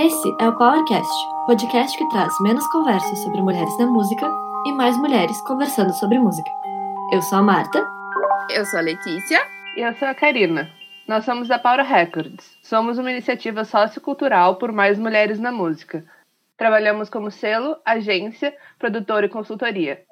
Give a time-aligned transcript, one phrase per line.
[0.00, 1.12] Esse é o Powercast,
[1.44, 4.30] podcast que traz menos conversas sobre mulheres na música
[4.64, 6.48] e mais mulheres conversando sobre música.
[7.10, 7.84] Eu sou a Marta.
[8.48, 9.40] Eu sou a Letícia.
[9.76, 10.70] E eu sou a Karina.
[11.08, 12.48] Nós somos da Power Records.
[12.62, 16.04] Somos uma iniciativa sociocultural por mais mulheres na música.
[16.56, 20.04] Trabalhamos como selo, agência, produtora e consultoria.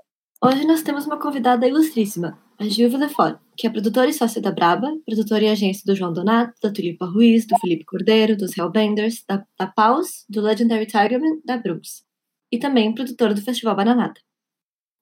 [0.43, 4.51] Hoje nós temos uma convidada ilustríssima, a Gilva Lefort, que é produtora e sócia da
[4.51, 9.25] Braba, produtora e agência do João Donato, da Tulipa Ruiz, do Felipe Cordeiro, dos Hellbenders,
[9.29, 12.03] da, da Paus, do Legendary Tigerman, da Bruce.
[12.51, 14.21] E também produtora do Festival Bananada.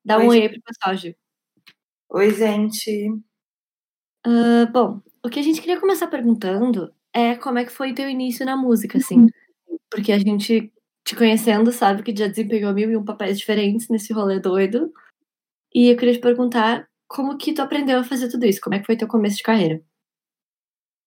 [0.04, 1.14] Dá um oi pro pessoal, Gil.
[2.10, 3.10] Oi, gente.
[4.26, 8.08] Uh, bom, o que a gente queria começar perguntando é como é que foi teu
[8.08, 9.26] início na música, assim.
[9.90, 10.72] Porque a gente,
[11.04, 14.92] te conhecendo, sabe que já desempenhou mil e um papéis diferentes nesse rolê doido.
[15.74, 18.60] E eu queria te perguntar como que tu aprendeu a fazer tudo isso?
[18.60, 19.80] Como é que foi teu começo de carreira?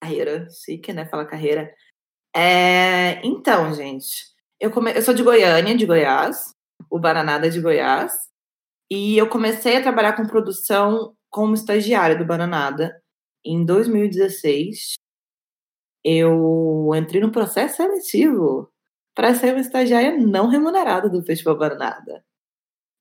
[0.02, 1.04] Carreira, chique, né?
[1.04, 1.74] Fala carreira.
[2.34, 4.92] É, então, gente, eu, come...
[4.92, 6.54] eu sou de Goiânia, de Goiás,
[6.90, 8.14] o Bananada é de Goiás,
[8.90, 13.02] e eu comecei a trabalhar com produção como estagiária do Bananada
[13.44, 14.94] em 2016.
[16.02, 18.72] Eu entrei no processo seletivo
[19.14, 22.24] para ser uma estagiária não remunerada do Festival Bananada.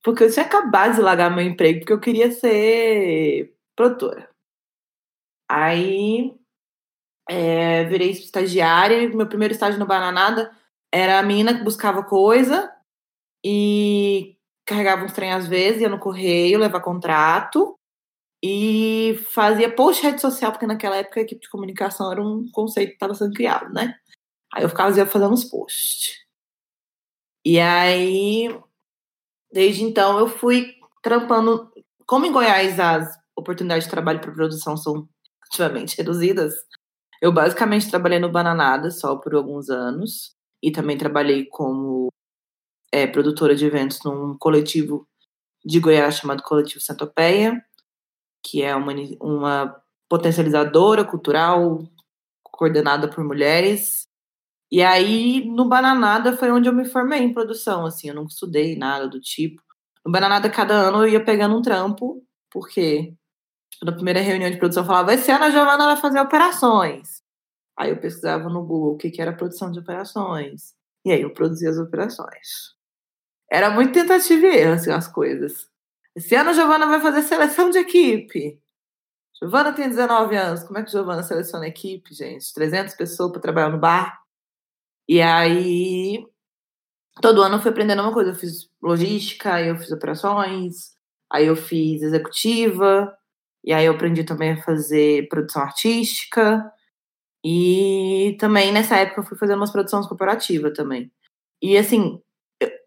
[0.08, 4.30] Porque eu tinha acabado de largar meu emprego, porque eu queria ser produtora.
[5.52, 6.34] Aí
[7.30, 9.10] é, virei estagiária.
[9.10, 10.50] Meu primeiro estágio no Bananada
[10.94, 12.74] era a menina que buscava coisa
[13.46, 17.78] e carregava uns trem às vezes, ia no correio levar contrato
[18.42, 22.92] e fazia post rede social, porque naquela época a equipe de comunicação era um conceito
[22.92, 23.94] que estava sendo criado, né?
[24.54, 26.26] Aí eu ficava fazendo uns posts.
[27.44, 28.50] E aí
[29.52, 31.72] Desde então, eu fui trampando.
[32.06, 35.08] Como em Goiás as oportunidades de trabalho para produção são
[35.52, 36.54] relativamente reduzidas,
[37.22, 40.36] eu basicamente trabalhei no Bananada só por alguns anos.
[40.62, 42.08] E também trabalhei como
[42.92, 45.08] é, produtora de eventos num coletivo
[45.64, 47.64] de Goiás chamado Coletivo Centopeia,
[48.44, 51.84] que é uma, uma potencializadora cultural
[52.44, 54.07] coordenada por mulheres
[54.72, 58.76] e aí, no Bananada foi onde eu me formei em produção, assim, eu não estudei
[58.78, 59.62] nada do tipo.
[60.06, 63.14] No Bananada, cada ano eu ia pegando um trampo, porque
[63.72, 67.22] tipo, na primeira reunião de produção eu falava, esse ano a Giovana vai fazer operações.
[67.78, 70.74] Aí eu pesquisava no Google o que, que era produção de operações.
[71.06, 72.76] E aí eu produzia as operações.
[73.52, 75.70] Era muito tentativa e erro, assim, as coisas.
[76.16, 78.60] Esse ano a Giovana vai fazer seleção de equipe.
[79.42, 80.64] Giovana tem 19 anos.
[80.64, 82.54] Como é que Giovana seleciona equipe, gente?
[82.54, 84.27] 300 pessoas para trabalhar no bar?
[85.08, 86.26] E aí,
[87.22, 88.32] todo ano eu fui aprendendo uma coisa.
[88.32, 90.96] Eu fiz logística, eu fiz operações,
[91.32, 93.14] aí eu fiz executiva,
[93.64, 96.72] e aí eu aprendi também a fazer produção artística.
[97.46, 101.12] E também nessa época eu fui fazendo umas produções corporativas também.
[101.62, 102.22] E assim,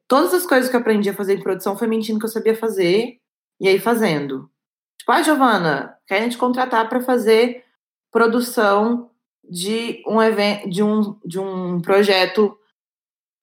[0.08, 2.54] todas as coisas que eu aprendi a fazer em produção foi mentindo que eu sabia
[2.54, 3.18] fazer,
[3.60, 4.50] e aí fazendo.
[4.98, 7.64] Tipo, ah, Giovana, querem te contratar para fazer
[8.12, 9.09] produção
[9.50, 12.56] de um evento, de um, de um projeto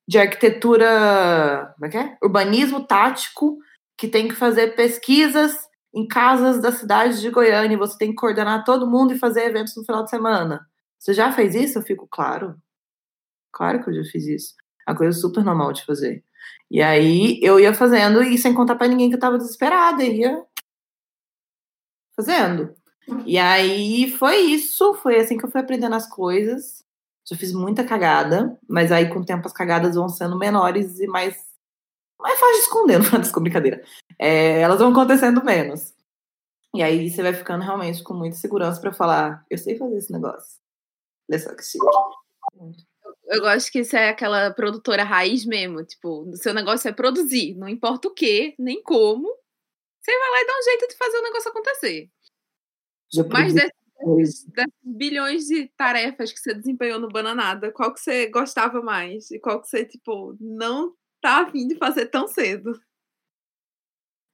[0.07, 2.17] de arquitetura, como é que é?
[2.23, 3.57] Urbanismo tático,
[3.97, 8.15] que tem que fazer pesquisas em casas da cidade de Goiânia, e você tem que
[8.15, 10.65] coordenar todo mundo e fazer eventos no final de semana.
[10.97, 11.77] Você já fez isso?
[11.77, 12.55] Eu fico, claro.
[13.51, 14.55] Claro que eu já fiz isso.
[14.87, 16.23] É uma coisa super normal de fazer.
[16.71, 20.41] E aí eu ia fazendo e sem contar para ninguém que eu tava desesperada, ia
[22.15, 22.73] fazendo.
[23.25, 26.83] E aí foi isso, foi assim que eu fui aprendendo as coisas.
[27.29, 31.07] Já fiz muita cagada, mas aí com o tempo as cagadas vão sendo menores e
[31.07, 31.35] mais,
[32.19, 33.83] mais fácil de esconder, não é brincadeira.
[34.19, 35.93] É, elas vão acontecendo menos.
[36.75, 40.11] E aí você vai ficando realmente com muita segurança para falar, eu sei fazer esse
[40.11, 40.59] negócio.
[41.29, 41.85] Olha só que chique.
[43.25, 45.83] Eu gosto que isso é aquela produtora raiz mesmo.
[45.83, 49.27] Tipo, o seu negócio é produzir, não importa o que, nem como.
[50.01, 52.09] Você vai lá e dá um jeito de fazer o negócio acontecer.
[53.31, 53.71] Mais desses,
[54.45, 59.31] desses, bilhões de tarefas que você desempenhou no Bananada, qual que você gostava mais?
[59.31, 62.79] E qual que você, tipo, não tá afim de fazer tão cedo?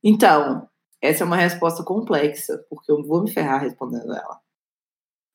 [0.03, 0.68] Então,
[1.01, 4.39] essa é uma resposta complexa, porque eu vou me ferrar respondendo ela.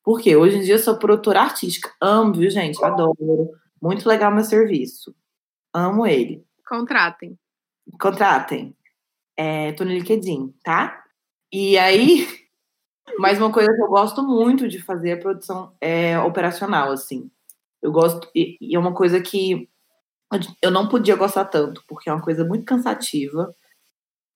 [0.03, 1.93] Porque hoje em dia eu sou produtora artística.
[2.01, 2.83] Amo, viu, gente?
[2.83, 3.51] Adoro.
[3.81, 5.15] Muito legal meu serviço.
[5.73, 6.45] Amo ele.
[6.67, 7.37] Contratem.
[7.99, 8.75] Contratem.
[9.37, 11.03] É, tô no LinkedIn, tá?
[11.51, 12.27] E aí,
[13.17, 17.29] mas uma coisa que eu gosto muito de fazer é produção é, operacional, assim.
[17.81, 19.67] Eu gosto, e, e é uma coisa que
[20.61, 23.53] eu não podia gostar tanto, porque é uma coisa muito cansativa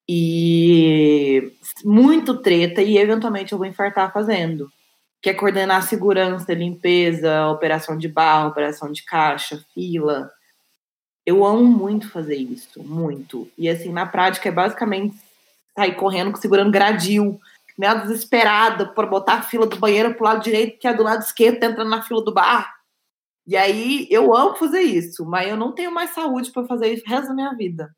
[0.09, 1.51] e
[1.83, 4.71] muito treta, e eventualmente eu vou infartar fazendo.
[5.21, 10.29] que é coordenar segurança, limpeza, operação de barra, operação de caixa, fila.
[11.25, 13.49] Eu amo muito fazer isso, muito.
[13.57, 15.15] E assim, na prática é basicamente
[15.77, 17.39] sair correndo, segurando gradil,
[17.77, 21.21] né, desesperada por botar a fila do banheiro pro lado direito, que é do lado
[21.21, 22.73] esquerdo, tá entrando na fila do bar.
[23.45, 27.03] E aí eu amo fazer isso, mas eu não tenho mais saúde para fazer isso
[27.05, 27.93] o resto da minha vida.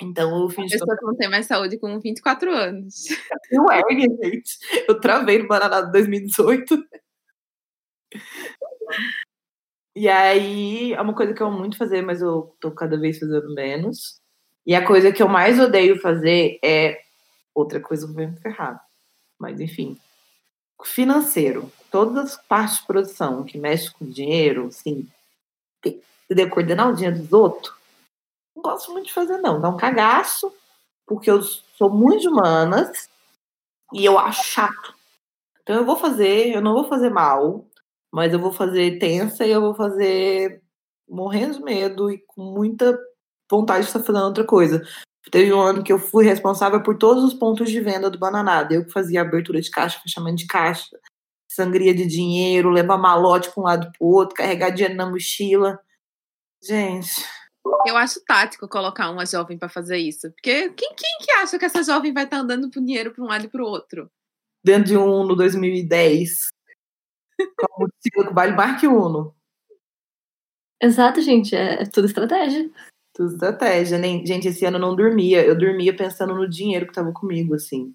[0.00, 0.46] Então eu.
[0.46, 2.94] A pessoa que não tem mais saúde com 24 anos.
[3.50, 4.58] Eu é, gente.
[4.88, 6.82] Eu travei no Paraná de 2018.
[9.94, 13.18] E aí, é uma coisa que eu amo muito fazer, mas eu tô cada vez
[13.18, 14.20] fazendo menos.
[14.64, 17.00] E a coisa que eu mais odeio fazer é
[17.54, 18.80] outra coisa que vai me ferrar.
[19.40, 19.96] Mas enfim.
[20.84, 21.72] Financeiro.
[21.90, 25.08] Todas as partes de produção que mexe com dinheiro, assim,
[25.84, 26.48] entendeu?
[26.50, 27.74] Coordenar o dinheiro dos outros,
[28.54, 29.60] não gosto muito de fazer, não.
[29.60, 30.54] Dá um cagaço,
[31.06, 33.08] porque eu sou muito de humanas
[33.92, 34.94] e eu acho chato.
[35.62, 37.66] Então eu vou fazer, eu não vou fazer mal,
[38.12, 40.62] mas eu vou fazer tensa e eu vou fazer
[41.08, 42.98] morrendo de medo e com muita
[43.50, 44.82] vontade de estar fazendo outra coisa.
[45.30, 48.74] Teve um ano que eu fui responsável por todos os pontos de venda do Bananada.
[48.74, 50.88] Eu que fazia abertura de caixa, fechamento de caixa,
[51.50, 55.78] sangria de dinheiro, levar malote para um lado para o outro, carregar dinheiro na mochila.
[56.62, 57.24] Gente.
[57.86, 60.30] Eu acho tático colocar uma jovem para fazer isso.
[60.32, 63.22] Porque quem, quem que acha que essa jovem vai estar tá andando com dinheiro para
[63.22, 64.10] um lado e para o outro?
[64.64, 66.48] Dentro de um no 2010.
[67.56, 69.34] Como o vale mais que Uno.
[70.82, 71.54] Exato, gente.
[71.54, 72.70] É, é tudo estratégia.
[73.20, 73.98] Tudo estratégia.
[73.98, 75.44] Nem, gente, esse ano eu não dormia.
[75.44, 77.94] Eu dormia pensando no dinheiro que tava comigo, assim.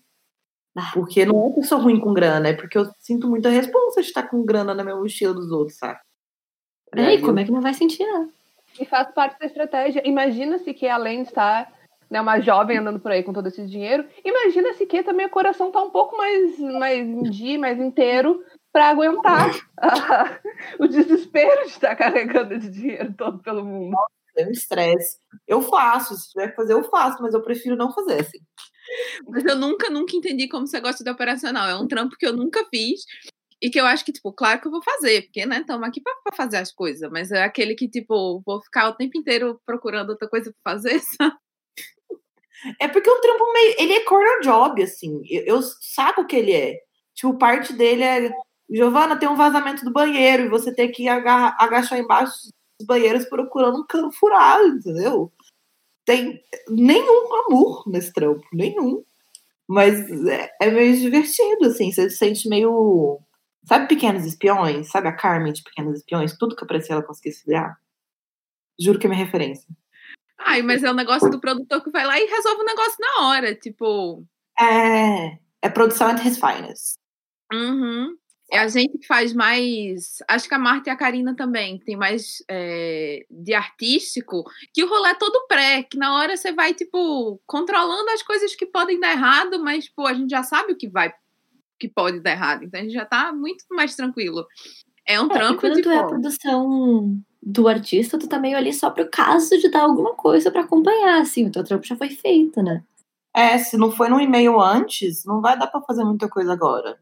[0.78, 0.92] Ah.
[0.94, 4.02] Porque não é que eu sou ruim com grana, é porque eu sinto muita responsa
[4.02, 6.00] de estar com grana na minha mochila dos outros, sabe?
[6.96, 8.30] É, e como é que não vai sentir, né?
[8.80, 10.08] E faz parte da estratégia.
[10.08, 11.74] Imagina-se que além de estar
[12.08, 15.72] né, uma jovem andando por aí com todo esse dinheiro, imagina-se que também o coração
[15.72, 19.50] tá um pouco mais, mais em dia, mais inteiro, para aguentar
[20.78, 23.98] o desespero de estar carregando esse dinheiro todo pelo mundo
[24.38, 25.18] é um estresse.
[25.48, 28.40] Eu faço, se tiver que fazer, eu faço, mas eu prefiro não fazer, assim.
[29.28, 31.68] Mas eu nunca, nunca entendi como você gosta de operacional.
[31.68, 33.02] É um trampo que eu nunca fiz
[33.62, 36.02] e que eu acho que, tipo, claro que eu vou fazer, porque, né, estamos aqui
[36.02, 40.10] para fazer as coisas, mas é aquele que, tipo, vou ficar o tempo inteiro procurando
[40.10, 41.36] outra coisa para fazer, sabe?
[42.80, 43.76] É porque o trampo meio.
[43.78, 45.22] Ele é corner job, assim.
[45.30, 46.80] Eu, eu saco o que ele é.
[47.14, 48.32] Tipo, parte dele é.
[48.70, 52.34] Giovana, tem um vazamento do banheiro e você tem que agarrar, agachar embaixo
[52.80, 55.32] os banheiros procurando um cano furado, entendeu?
[56.06, 59.04] Tem nenhum amor nesse trampo, nenhum.
[59.68, 63.20] Mas é, é meio divertido, assim, você se sente meio.
[63.66, 64.92] Sabe Pequenos Espiões?
[64.92, 66.38] Sabe a Carmen de Pequenos Espiões?
[66.38, 67.76] Tudo que aparecia ela conseguia se virar?
[68.80, 69.68] Juro que é minha referência.
[70.38, 72.96] Ai, mas é o um negócio do produtor que vai lá e resolve o negócio
[73.00, 74.24] na hora, tipo.
[74.60, 75.40] É.
[75.62, 77.00] É produção at his finest.
[77.52, 78.16] Uhum.
[78.52, 80.18] É a gente que faz mais.
[80.28, 84.90] Acho que a Marta e a Karina também tem mais é, de artístico, que o
[84.90, 89.00] rolê é todo pré, que na hora você vai, tipo, controlando as coisas que podem
[89.00, 91.12] dar errado, mas, pô, a gente já sabe o que vai,
[91.80, 92.64] que pode dar errado.
[92.64, 94.46] Então a gente já tá muito mais tranquilo.
[95.08, 95.62] É um é, trampo.
[95.62, 95.90] quando tipo...
[95.90, 99.82] tu é a produção do artista, tu tá meio ali só pro caso de dar
[99.82, 102.84] alguma coisa para acompanhar, assim, o teu trampo já foi feito, né?
[103.36, 106.98] É, se não foi no e-mail antes, não vai dar para fazer muita coisa agora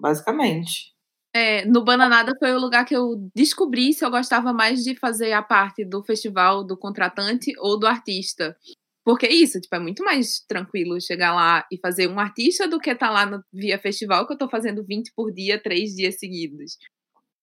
[0.00, 0.92] basicamente.
[1.34, 5.32] É, no Bananada foi o lugar que eu descobri se eu gostava mais de fazer
[5.32, 8.56] a parte do festival do contratante ou do artista.
[9.04, 12.78] Porque é isso, tipo, é muito mais tranquilo chegar lá e fazer um artista do
[12.78, 15.94] que estar tá lá no, via festival, que eu tô fazendo 20 por dia, três
[15.94, 16.76] dias seguidos.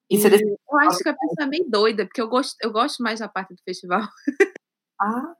[0.09, 3.01] E, e eu acho que a pessoa é meio doida, porque eu gosto, eu gosto
[3.01, 4.01] mais da parte do festival.
[4.97, 5.35] Ah,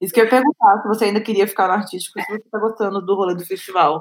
[0.00, 2.60] isso que eu ia perguntar, se você ainda queria ficar no artístico, se você tá
[2.60, 4.00] gostando do rolê do festival.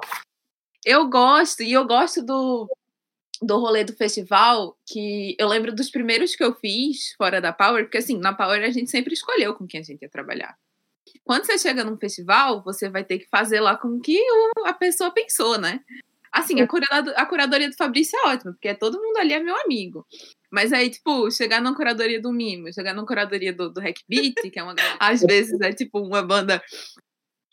[0.86, 2.68] Eu gosto, e eu gosto do,
[3.42, 7.84] do rolê do festival, que eu lembro dos primeiros que eu fiz fora da Power,
[7.84, 10.56] porque assim, na Power a gente sempre escolheu com quem a gente ia trabalhar.
[11.24, 14.20] Quando você chega num festival, você vai ter que fazer lá com que
[14.66, 15.82] a pessoa pensou, né?
[16.32, 19.56] Assim, a, curador, a curadoria do Fabrício é ótima, porque todo mundo ali é meu
[19.58, 20.08] amigo.
[20.50, 24.36] Mas aí, tipo, chegar na curadoria do Mimo, chegar na curadoria do, do Hack Beat,
[24.52, 24.74] que é uma.
[24.98, 26.64] Às vezes é tipo uma banda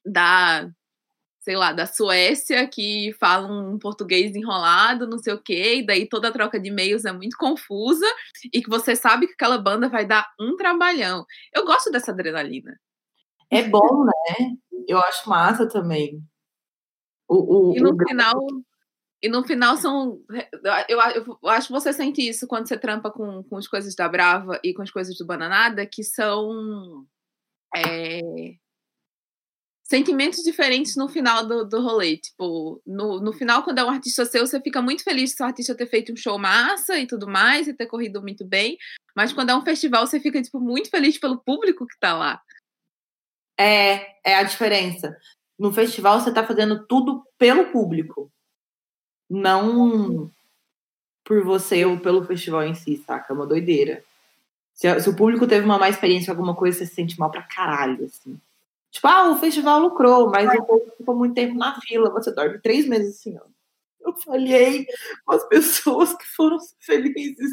[0.06, 0.70] da
[1.48, 6.06] sei lá, da Suécia que falam um português enrolado, não sei o quê, e daí
[6.06, 8.04] toda a troca de e-mails é muito confusa
[8.52, 11.24] e que você sabe que aquela banda vai dar um trabalhão.
[11.54, 12.78] Eu gosto dessa adrenalina.
[13.50, 14.56] É bom, né?
[14.86, 16.22] Eu acho massa também.
[17.26, 18.06] O, o, e no o...
[18.06, 18.34] final.
[19.22, 20.20] E no final são.
[20.86, 24.06] Eu, eu, acho que você sente isso quando você trampa com, com as coisas da
[24.06, 27.06] Brava e com as coisas do Bananada, que são.
[27.74, 28.20] É,
[29.88, 32.18] sentimentos diferentes no final do, do rolê.
[32.18, 35.46] Tipo, no, no final, quando é um artista seu, você fica muito feliz de o
[35.46, 38.76] artista ter feito um show massa e tudo mais, e ter corrido muito bem.
[39.16, 42.40] Mas quando é um festival, você fica, tipo, muito feliz pelo público que tá lá.
[43.58, 45.16] É, é a diferença.
[45.58, 48.30] No festival, você tá fazendo tudo pelo público.
[49.28, 50.30] Não
[51.24, 53.32] por você ou pelo festival em si, saca?
[53.32, 54.04] É uma doideira.
[54.74, 57.30] Se, se o público teve uma má experiência com alguma coisa, você se sente mal
[57.30, 58.38] pra caralho, assim.
[58.98, 62.10] Tipo, ah, o festival lucrou, mas o povo ficou muito tempo na fila.
[62.10, 63.46] Você dorme três meses assim, ó.
[64.00, 64.86] Eu falhei
[65.24, 67.52] com as pessoas que foram felizes.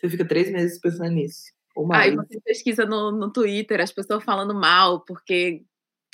[0.00, 1.44] Você fica três meses pensando nisso.
[1.92, 5.62] Aí você pesquisa no, no Twitter, as pessoas falando mal, porque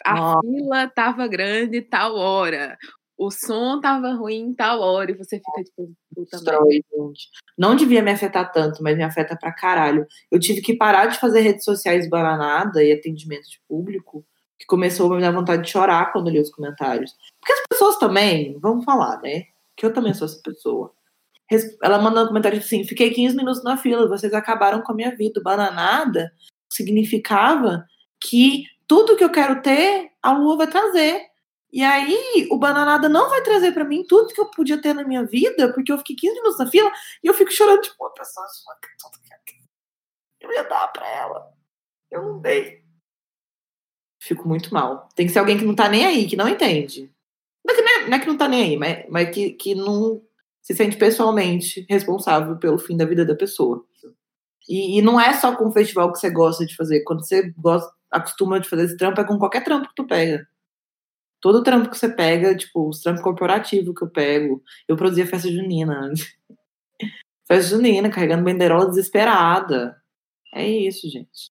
[0.04, 0.40] a Nossa.
[0.40, 2.76] fila tava grande tal hora.
[3.16, 5.10] O som tava ruim tal hora.
[5.10, 6.36] E você fica tipo, puta.
[6.36, 7.28] Destrói, gente.
[7.56, 10.06] Não devia me afetar tanto, mas me afeta pra caralho.
[10.30, 14.26] Eu tive que parar de fazer redes sociais bananada e atendimento de público,
[14.60, 17.16] que começou a me dar vontade de chorar quando li os comentários.
[17.40, 19.44] Porque as pessoas também, vamos falar, né?
[19.74, 20.92] Que eu também sou essa pessoa.
[21.82, 25.16] Ela mandou um comentário assim: fiquei 15 minutos na fila, vocês acabaram com a minha
[25.16, 25.40] vida.
[25.42, 26.30] Bananada
[26.70, 27.86] significava
[28.22, 31.28] que tudo que eu quero ter, a lua vai trazer.
[31.72, 35.04] E aí, o bananada não vai trazer pra mim tudo que eu podia ter na
[35.04, 36.90] minha vida, porque eu fiquei 15 minutos na fila
[37.22, 38.46] e eu fico chorando, tipo, a pessoa
[38.82, 41.52] que tudo que eu ia dar pra ela.
[42.10, 42.82] Eu não dei.
[44.20, 45.08] Fico muito mal.
[45.16, 47.10] Tem que ser alguém que não tá nem aí, que não entende.
[47.64, 49.50] Não é que, não é- não é que não tá nem aí, mas, mas que,
[49.52, 50.22] que não
[50.62, 53.84] se sente pessoalmente responsável pelo fim da vida da pessoa.
[54.68, 57.02] E, e não é só com o festival que você gosta de fazer.
[57.04, 60.46] Quando você gosta, acostuma de fazer esse trampo, é com qualquer trampo que tu pega.
[61.40, 64.62] Todo trampo que você pega, tipo, os trampos corporativos que eu pego.
[64.88, 66.12] Eu produzia festa junina.
[67.46, 69.96] festa junina, carregando bandeirola desesperada.
[70.54, 71.50] É isso, gente.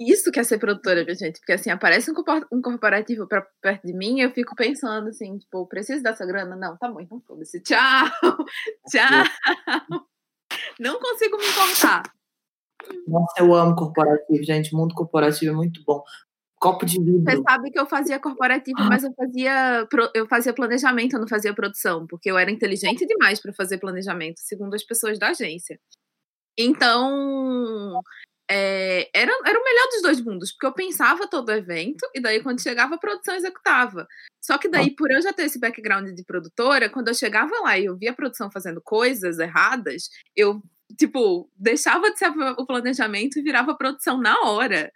[0.00, 1.38] Isso que é ser produtora, minha gente.
[1.40, 5.66] Porque assim, aparece um corpor- corporativo pra perto de mim, eu fico pensando assim, tipo,
[5.66, 6.54] preciso dessa grana?
[6.56, 7.60] Não, tá bom, então foda-se.
[7.64, 8.06] Tchau!
[8.90, 9.24] Tchau!
[10.78, 12.02] Não consigo me importar.
[13.06, 14.74] Nossa, eu amo corporativo, gente.
[14.74, 16.02] O mundo corporativo é muito bom.
[16.58, 17.42] Copo de Você vidro.
[17.48, 22.06] sabe que eu fazia corporativo, mas eu fazia, eu fazia planejamento, eu não fazia produção,
[22.06, 25.80] porque eu era inteligente demais para fazer planejamento, segundo as pessoas da agência.
[26.58, 28.00] Então,
[28.52, 32.20] é, era, era o melhor dos dois mundos, porque eu pensava todo o evento, e
[32.20, 34.08] daí quando chegava a produção, executava.
[34.42, 37.78] Só que daí, por eu já ter esse background de produtora, quando eu chegava lá
[37.78, 40.60] e eu via a produção fazendo coisas erradas, eu,
[40.98, 44.90] tipo, deixava de ser o planejamento e virava produção na hora.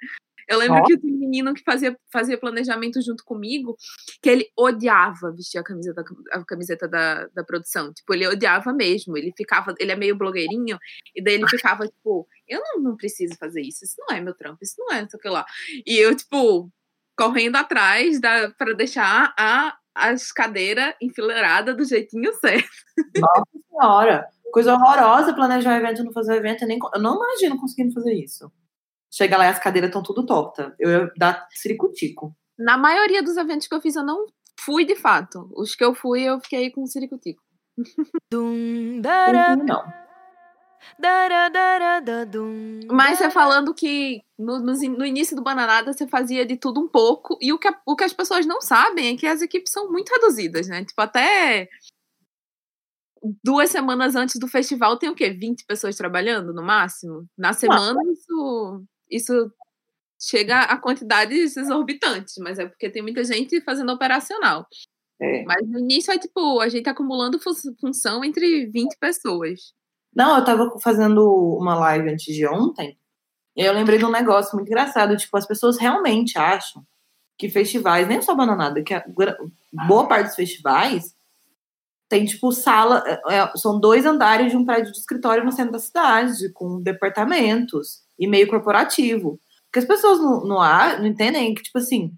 [0.48, 0.84] Eu lembro Ó.
[0.84, 0.98] que
[1.34, 3.76] menino que fazia, fazia planejamento junto comigo,
[4.22, 7.92] que ele odiava vestir a camiseta, a camiseta da, da produção.
[7.92, 9.16] Tipo, ele odiava mesmo.
[9.16, 10.78] Ele ficava, ele é meio blogueirinho,
[11.14, 14.34] e daí ele ficava, tipo, eu não, não preciso fazer isso, isso não é meu
[14.34, 15.44] trampo, isso não é, não sei o que lá.
[15.86, 16.70] E eu, tipo,
[17.16, 22.68] correndo atrás da, pra deixar a, as cadeiras enfileiradas do jeitinho certo.
[23.16, 24.26] Nossa senhora.
[24.52, 26.62] Coisa horrorosa planejar um evento e não fazer o evento.
[26.62, 28.52] Eu, nem, eu não imagino conseguindo fazer isso.
[29.16, 30.74] Chega lá e as cadeiras estão tudo torta.
[30.76, 32.36] Eu ia dar ciricutico.
[32.58, 34.26] Na maioria dos eventos que eu fiz, eu não
[34.58, 35.48] fui de fato.
[35.54, 37.40] Os que eu fui, eu fiquei com ciricutico.
[38.32, 39.00] Dum,
[40.98, 46.56] Não, dum, Mas você falando que no, no, no início do Bananada você fazia de
[46.56, 49.40] tudo um pouco, e o que, o que as pessoas não sabem é que as
[49.40, 50.84] equipes são muito reduzidas, né?
[50.84, 51.68] Tipo, até
[53.42, 55.30] duas semanas antes do festival tem o quê?
[55.30, 57.26] 20 pessoas trabalhando no máximo?
[57.36, 58.84] Na semana isso,
[59.16, 59.52] isso
[60.20, 64.66] chega a quantidades exorbitantes, mas é porque tem muita gente fazendo operacional.
[65.20, 65.44] É.
[65.44, 69.72] Mas no início é tipo, a gente acumulando fu- função entre 20 pessoas.
[70.14, 71.24] Não, eu tava fazendo
[71.58, 72.96] uma live antes de ontem.
[73.56, 75.16] E eu lembrei de um negócio muito engraçado.
[75.16, 76.84] Tipo, as pessoas realmente acham
[77.36, 78.94] que festivais, nem só bananada, que
[79.88, 81.14] boa parte dos festivais
[82.08, 83.02] tem, tipo, sala.
[83.06, 86.80] é, é, são dois andares de um prédio de escritório no centro da cidade, com
[86.80, 89.38] departamentos e meio corporativo.
[89.66, 92.12] Porque as pessoas não, não, entendem que, tipo assim,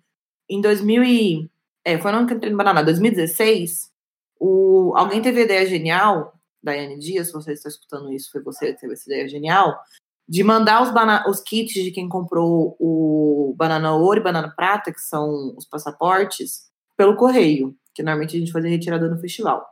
[0.48, 1.50] em 2000 e...
[1.84, 3.92] É, foi no ano que eu entrei no Bananada, 2016,
[4.40, 6.36] o, alguém teve a ideia genial
[6.66, 9.78] Daiane Dias, se você está escutando isso, foi você que teve essa ideia genial,
[10.28, 14.92] de mandar os, bana- os kits de quem comprou o banana ouro e banana prata,
[14.92, 19.64] que são os passaportes, pelo correio, que normalmente a gente fazia retirada no festival.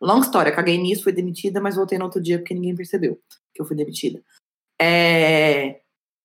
[0.00, 3.18] Long história, caguei nisso, fui demitida, mas voltei no outro dia porque ninguém percebeu
[3.54, 4.22] que eu fui demitida.
[4.80, 5.80] É,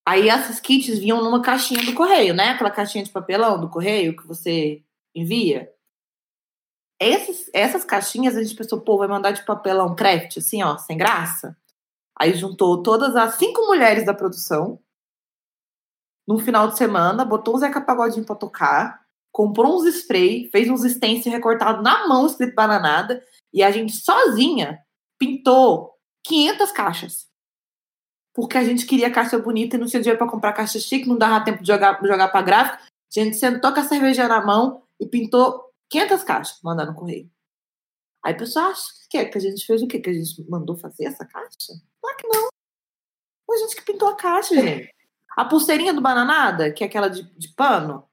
[0.06, 2.50] Aí esses kits vinham numa caixinha do correio, né?
[2.50, 4.84] Aquela caixinha de papelão do correio que você
[5.16, 5.72] envia.
[7.00, 10.98] Esses, essas caixinhas a gente pensou, pô, vai mandar de papelão craft, assim, ó, sem
[10.98, 11.56] graça.
[12.20, 14.80] Aí juntou todas as cinco mulheres da produção
[16.28, 20.82] num final de semana, botou o Zeca Pagodinho pra tocar, comprou uns spray, fez uns
[20.82, 24.80] stencil recortados na mão, escrito bananada, e a gente sozinha
[25.18, 27.31] pintou 500 caixas.
[28.34, 31.18] Porque a gente queria caixa bonita e não tinha dinheiro pra comprar caixa chique, não
[31.18, 32.78] dava tempo de jogar, jogar pra gráfica.
[32.78, 37.30] A gente sentou com a cerveja na mão e pintou 500 caixas, mandando correio.
[38.24, 40.00] Aí o pessoal acha que é que a gente fez o quê?
[40.00, 41.74] Que a gente mandou fazer essa caixa?
[42.00, 42.48] Claro que não.
[43.46, 44.90] Foi a gente que pintou a caixa, gente.
[45.36, 48.08] A pulseirinha do bananada, que é aquela de, de pano,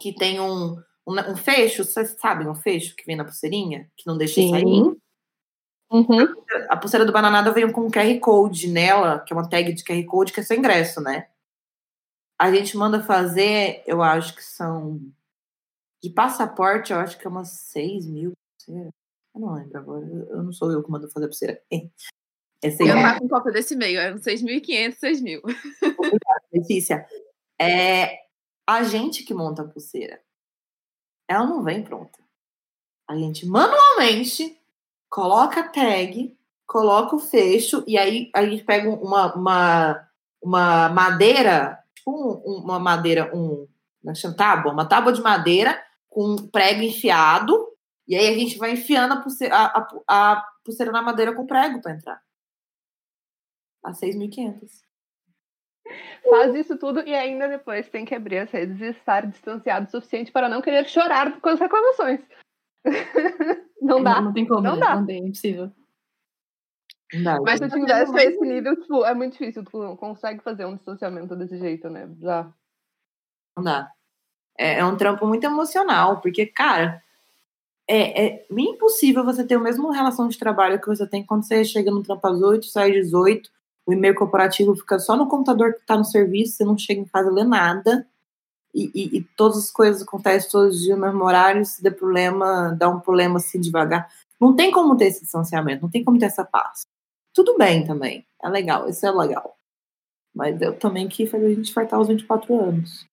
[0.00, 3.88] que tem um, um, um fecho, vocês sabem um fecho que vem na pulseirinha?
[3.96, 4.96] Que não deixa sair?
[5.90, 6.34] Uhum.
[6.68, 9.84] A pulseira do bananada veio com um QR Code nela, que é uma tag de
[9.84, 11.28] QR Code, que é seu ingresso, né?
[12.38, 15.00] A gente manda fazer, eu acho que são.
[16.02, 18.32] De passaporte, eu acho que é umas 6 mil.
[18.58, 18.92] pulseiras.
[19.34, 20.04] Eu não lembro agora.
[20.04, 21.62] Eu não sou eu que mando fazer a pulseira.
[21.70, 25.42] É 6 Eu tava com cópia desse meio, eram 6.500, 6.000.
[26.52, 27.06] Letícia,
[27.60, 28.24] é
[28.66, 30.20] a gente que monta a pulseira.
[31.28, 32.18] Ela não vem pronta.
[33.08, 34.58] A gente manualmente
[35.14, 40.08] coloca a tag, coloca o fecho, e aí a gente pega uma, uma,
[40.42, 43.68] uma madeira, tipo um- uma madeira, um,
[44.08, 44.34] é chama?
[44.34, 45.80] tábua, uma tábua de madeira
[46.10, 47.54] com um prego enfiado,
[48.08, 49.66] e aí a gente vai enfiando a pulseira, a,
[50.08, 52.20] a, a pulseira na madeira com prego para entrar.
[53.84, 54.68] A 6.500.
[56.28, 59.90] Faz isso tudo e ainda depois tem que abrir as redes e estar distanciado o
[59.90, 62.20] suficiente para não querer chorar com as reclamações.
[63.80, 64.20] Não dá.
[64.20, 64.80] Não, tem como, Não né?
[64.80, 64.96] dá.
[64.96, 65.70] Não tem, é impossível.
[67.12, 67.72] Não dá, Mas se gente.
[67.72, 69.64] tu tivesse esse nível, tipo, é muito difícil.
[69.64, 72.08] Tu não consegue fazer um distanciamento desse jeito, né?
[72.20, 72.52] Já.
[73.56, 73.90] Não dá.
[74.58, 77.02] É, é um trampo muito emocional, porque, cara,
[77.88, 81.64] é, é impossível você ter a mesma relação de trabalho que você tem quando você
[81.64, 83.50] chega no trampo às 8, sai às 18,
[83.86, 87.04] o e-mail corporativo fica só no computador que tá no serviço, você não chega em
[87.04, 88.06] casa a ler nada,
[88.74, 91.92] e, e- e todas as coisas acontecem todos os dias no mesmo horário, se der
[91.92, 94.08] problema, dá um problema assim devagar.
[94.40, 96.82] Não tem como ter esse distanciamento, não tem como ter essa paz.
[97.32, 99.56] Tudo bem também, é legal, isso é legal.
[100.34, 103.06] Mas eu também quis fazer a gente fartar os 24 anos.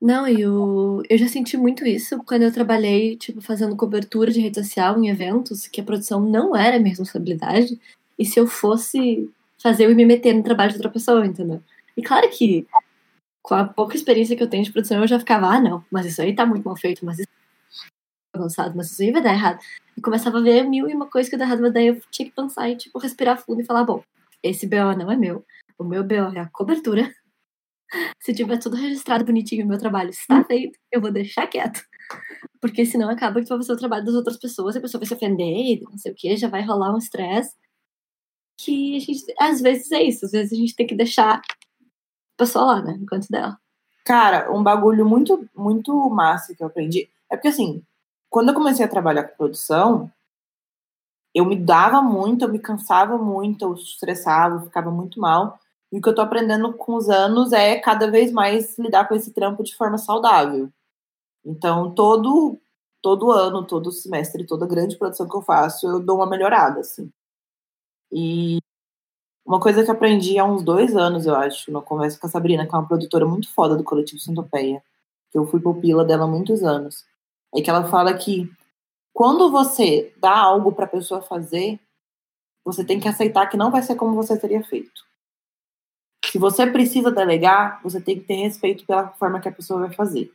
[0.00, 1.02] Não, e o...
[1.08, 5.08] eu já senti muito isso quando eu trabalhei, tipo, fazendo cobertura de rede social em
[5.08, 7.80] eventos, que a produção não era minha responsabilidade,
[8.18, 9.28] e se eu fosse
[9.60, 11.62] fazer, eu ia me meter no trabalho de outra pessoa, entendeu?
[11.96, 12.66] E claro que,
[13.46, 16.04] com a pouca experiência que eu tenho de produção, eu já ficava, ah, não, mas
[16.04, 17.28] isso aí tá muito mal feito, mas isso
[18.34, 19.60] é avançado, mas isso aí vai dar errado.
[19.96, 22.28] E começava a ver mil e uma coisa que dar errado, mas daí eu tinha
[22.28, 24.02] que pensar e, tipo, respirar fundo e falar, bom,
[24.42, 25.44] esse BO não é meu,
[25.78, 27.14] o meu BO é a cobertura,
[28.20, 31.80] se tiver tudo registrado bonitinho no meu trabalho, está feito, eu vou deixar quieto.
[32.60, 35.14] Porque senão acaba que vai fazer o trabalho das outras pessoas, a pessoa vai se
[35.14, 37.54] ofender, não sei o que, já vai rolar um estresse.
[38.58, 41.40] Que a gente, às vezes é isso, às vezes a gente tem que deixar
[42.36, 43.58] a pessoa lá, né, enquanto dela.
[44.04, 47.08] Cara, um bagulho muito, muito massa que eu aprendi.
[47.30, 47.82] É porque, assim,
[48.30, 50.10] quando eu comecei a trabalhar com produção,
[51.34, 55.58] eu me dava muito, eu me cansava muito, eu estressava, eu ficava muito mal.
[55.92, 59.14] E o que eu tô aprendendo com os anos é cada vez mais lidar com
[59.14, 60.70] esse trampo de forma saudável.
[61.44, 62.58] Então, todo,
[63.02, 67.10] todo ano, todo semestre, toda grande produção que eu faço, eu dou uma melhorada, assim.
[68.12, 68.58] E
[69.46, 72.66] uma coisa que aprendi há uns dois anos, eu acho, numa conversa com a Sabrina,
[72.66, 74.82] que é uma produtora muito foda do coletivo Centopeia,
[75.30, 77.04] que eu fui pupila dela há muitos anos,
[77.54, 78.50] é que ela fala que
[79.14, 81.78] quando você dá algo pra pessoa fazer,
[82.64, 85.06] você tem que aceitar que não vai ser como você teria feito.
[86.24, 89.92] Se você precisa delegar, você tem que ter respeito pela forma que a pessoa vai
[89.92, 90.32] fazer.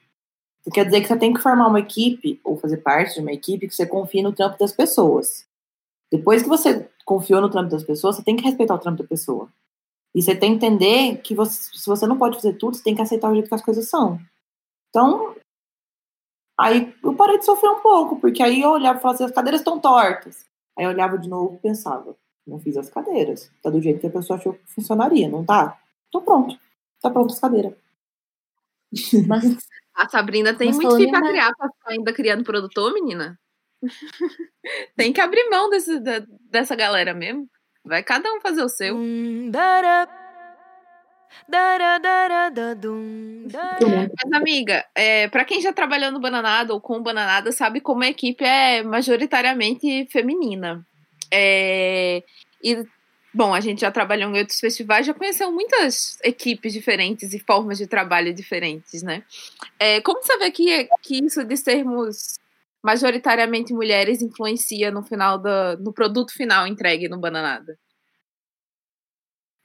[0.62, 3.34] Isso quer dizer que você tem que formar uma equipe, ou fazer parte de uma
[3.34, 5.46] equipe, que você confie no trampo das pessoas.
[6.12, 9.08] Depois que você confiou no trampo das pessoas, você tem que respeitar o trampo da
[9.08, 9.52] pessoa.
[10.14, 12.94] E você tem que entender que você, se você não pode fazer tudo, você tem
[12.96, 14.20] que aceitar o jeito que as coisas são.
[14.90, 15.36] Então,
[16.60, 19.32] aí eu parei de sofrer um pouco, porque aí eu olhava e falava assim, as
[19.32, 20.46] cadeiras estão tortas.
[20.78, 23.50] Aí eu olhava de novo e pensava, não fiz as cadeiras.
[23.64, 25.80] Tá do jeito que a pessoa achou que funcionaria, não tá?
[26.10, 26.60] Então pronto.
[27.02, 27.74] Tá pronto as cadeiras.
[29.28, 29.58] Mas
[29.96, 32.94] A Sabrina tem Mas muito falando filho pra em- criar pra ficar ainda criando produtor,
[32.94, 33.40] menina.
[34.96, 37.50] tem que abrir mão desse, da- dessa galera mesmo.
[37.84, 38.96] Vai cada um fazer o seu.
[39.50, 40.08] Dara.
[44.24, 48.10] Mas, amiga, é, para quem já trabalhou no Bananada ou com Bananada, sabe como a
[48.10, 50.86] equipe é majoritariamente feminina.
[51.32, 52.24] É,
[52.64, 52.86] e,
[53.34, 57.78] bom, a gente já trabalhou em outros festivais, já conheceu muitas equipes diferentes e formas
[57.78, 59.24] de trabalho diferentes, né?
[59.80, 62.40] É, como você vê que, que isso de sermos
[62.84, 67.78] majoritariamente mulheres influencia no final da, no produto final entregue no Bananada?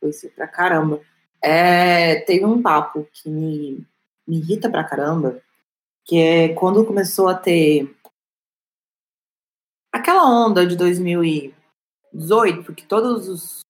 [0.02, 1.00] Isso pra caramba.
[1.42, 3.86] é, teve um papo que me,
[4.26, 5.42] me irrita pra caramba,
[6.04, 7.94] que é quando começou a ter
[9.92, 13.60] aquela onda de 2018, que todos os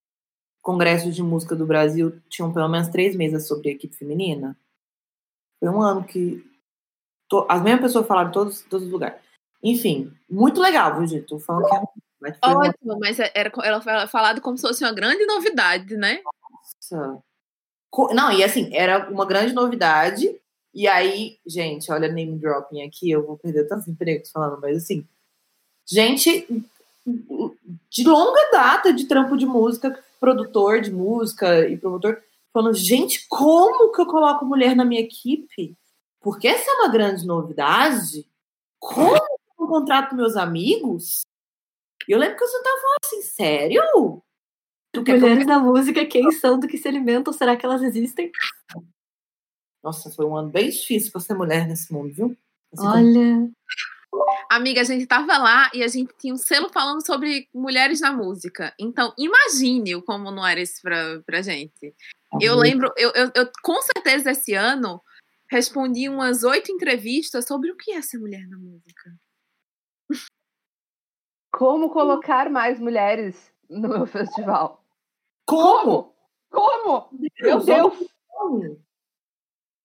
[0.62, 4.58] congressos de música do Brasil tinham pelo menos três mesas sobre a equipe feminina.
[5.60, 6.44] Foi um ano que
[7.28, 9.25] to, as mesmas pessoas falaram em todos, todos os lugares.
[9.66, 11.26] Enfim, muito legal, viu, gente?
[11.26, 11.80] Tô falando que é
[12.20, 15.26] mas foi uma- Ótimo, mas é, era, ela foi falado como se fosse uma grande
[15.26, 16.20] novidade, né?
[16.80, 17.22] Nossa.
[18.14, 20.34] Não, e assim, era uma grande novidade.
[20.72, 25.04] E aí, gente, olha name dropping aqui, eu vou perder tantos empregos falando, mas assim,
[25.86, 26.46] gente
[27.90, 32.20] de longa data de trampo de música, produtor de música e promotor,
[32.52, 35.74] falando, gente, como que eu coloco mulher na minha equipe?
[36.20, 38.26] Porque essa é uma grande novidade.
[38.78, 39.16] Como
[39.66, 41.22] contrato meus amigos?
[42.08, 44.22] E eu lembro que eu sentava e falava assim, sério?
[44.92, 47.32] Tu quer que eu Mulheres da música, quem são, do que se alimentam?
[47.32, 48.30] Será que elas existem?
[49.82, 52.36] Nossa, foi um ano bem difícil pra ser mulher nesse mundo, viu?
[52.72, 53.50] Assim, Olha,
[54.50, 58.12] Amiga, a gente tava lá e a gente tinha um selo falando sobre mulheres na
[58.12, 58.74] música.
[58.78, 61.94] Então, imagine o como não era isso pra, pra gente.
[62.30, 65.02] como- Eu lembro, eu, eu, eu, com certeza esse ano
[65.50, 69.14] respondi umas oito entrevistas sobre o que é ser mulher na música.
[71.56, 74.84] Como colocar mais mulheres no meu festival?
[75.46, 76.14] Como?
[76.50, 77.08] Como?
[77.40, 77.94] Meu Deus!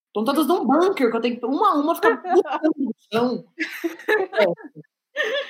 [0.08, 2.22] Estão todas num bunker, que eu tenho que uma a uma ficar
[2.76, 3.46] no chão.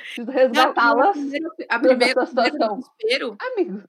[0.04, 1.18] Preciso resgatá-las.
[1.18, 2.76] a primeira, a primeira, o primeiro situação.
[2.78, 3.84] desespero, Amigo,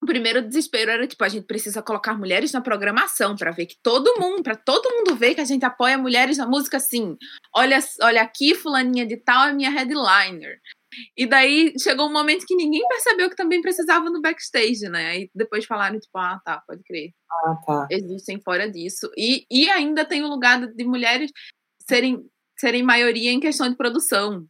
[0.00, 3.76] o primeiro desespero era tipo, a gente precisa colocar mulheres na programação para ver que
[3.82, 7.16] todo mundo, para todo mundo ver que a gente apoia mulheres na música assim.
[7.52, 10.60] Olha, olha aqui, fulaninha de tal é minha headliner.
[11.16, 15.08] E daí chegou um momento que ninguém percebeu que também precisava no backstage, né?
[15.08, 17.10] Aí depois falaram, tipo, ah, tá, pode crer.
[17.44, 17.86] Ah, tá.
[17.90, 19.10] Existem fora disso.
[19.16, 21.30] E, e ainda tem o lugar de mulheres
[21.88, 22.24] serem,
[22.58, 24.46] serem maioria em questão de produção.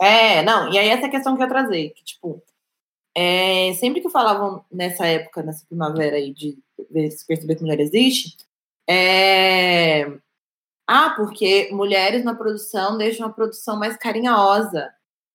[0.00, 2.42] É, não, e aí essa questão que eu trazer, que, tipo,
[3.16, 6.58] é, sempre que falavam nessa época, nessa primavera aí, de
[7.10, 8.36] se perceber que mulher existe,
[8.88, 10.06] é,
[10.88, 14.92] ah, porque mulheres na produção deixam a produção mais carinhosa,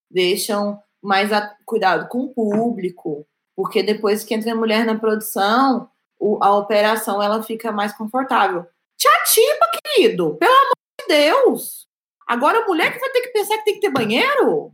[0.10, 5.90] deixam mais a- cuidado com o público, porque depois que entra a mulher na produção,
[6.20, 8.66] o- a operação ela fica mais confortável.
[8.98, 11.88] Te atipa, querido, pelo amor de Deus!
[12.26, 14.74] Agora a mulher que vai ter que pensar que tem que ter banheiro?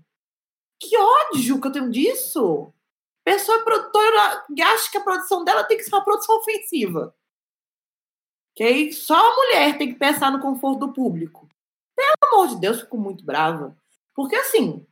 [0.79, 2.73] Que ódio que eu tenho disso!
[3.23, 7.15] Pessoa produtora acha que a produção dela tem que ser uma produção ofensiva.
[8.55, 11.47] Que aí só a mulher tem que pensar no conforto do público.
[11.95, 13.75] Pelo amor de Deus, fico muito brava.
[14.15, 14.85] Porque assim,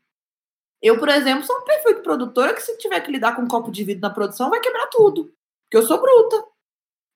[0.81, 3.71] eu, por exemplo, sou um perfeito produtora que se tiver que lidar com um copo
[3.71, 5.31] de vidro na produção, vai quebrar tudo.
[5.63, 6.43] Porque eu sou bruta.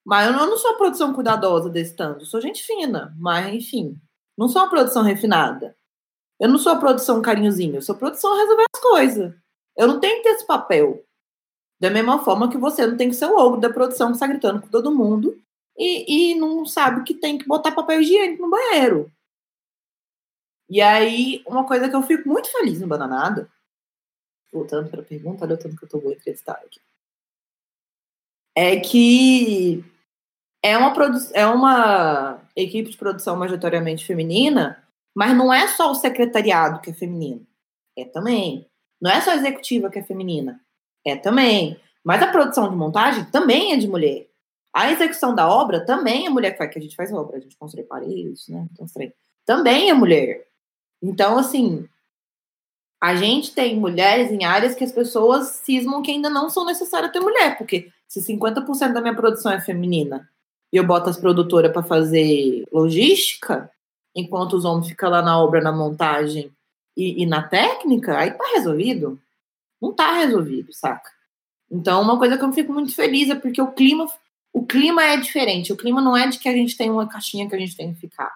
[0.04, 2.22] Mas eu não sou uma produção cuidadosa desse tanto.
[2.22, 3.12] Eu sou gente fina.
[3.18, 4.00] Mas, enfim,
[4.38, 5.76] não sou uma produção refinada.
[6.38, 7.74] Eu não sou a produção carinhozinho.
[7.74, 9.34] Eu sou produção resolver as coisas.
[9.76, 11.04] Eu não tenho que ter esse papel.
[11.80, 14.26] Da mesma forma que você não tem que ser o ogro da produção que está
[14.26, 15.36] gritando com todo mundo
[15.76, 19.12] e, e não sabe que tem que botar papel higiênico no banheiro.
[20.68, 23.50] E aí, uma coisa que eu fico muito feliz no Bananada,
[24.52, 26.80] voltando para a pergunta, olha o tanto que eu tô boa entrevistada aqui,
[28.54, 29.84] é que
[30.62, 30.94] é uma,
[31.34, 34.82] é uma equipe de produção majoritariamente feminina,
[35.14, 37.46] mas não é só o secretariado que é feminino.
[37.96, 38.66] É também.
[39.00, 40.60] Não é só a executiva que é feminina.
[41.04, 41.80] É também.
[42.04, 44.26] Mas a produção de montagem também é de mulher.
[44.72, 47.40] A execução da obra também é mulher que faz, que a gente faz obra, a
[47.40, 48.66] gente constrói paredes, né?
[48.76, 49.12] Constrói.
[49.44, 50.46] Também é mulher.
[51.02, 51.88] Então, assim,
[53.02, 57.12] a gente tem mulheres em áreas que as pessoas cismam que ainda não são necessárias
[57.12, 60.28] ter mulher, porque se 50% da minha produção é feminina
[60.72, 63.70] e eu boto as produtoras para fazer logística,
[64.14, 66.50] enquanto os homens ficam lá na obra, na montagem
[66.96, 69.20] e, e na técnica, aí tá resolvido.
[69.80, 71.10] Não tá resolvido, saca?
[71.70, 74.06] Então, uma coisa que eu fico muito feliz é porque o clima,
[74.52, 75.72] o clima é diferente.
[75.72, 77.92] O clima não é de que a gente tem uma caixinha que a gente tem
[77.92, 78.32] que ficar.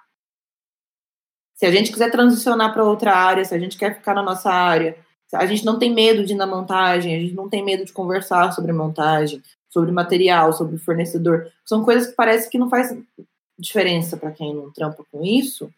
[1.61, 4.51] Se a gente quiser transicionar para outra área, se a gente quer ficar na nossa
[4.51, 4.96] área,
[5.35, 7.92] a gente não tem medo de ir na montagem, a gente não tem medo de
[7.92, 11.53] conversar sobre montagem, sobre material, sobre fornecedor.
[11.62, 12.96] São coisas que parece que não faz
[13.59, 15.70] diferença para quem não trampa com isso,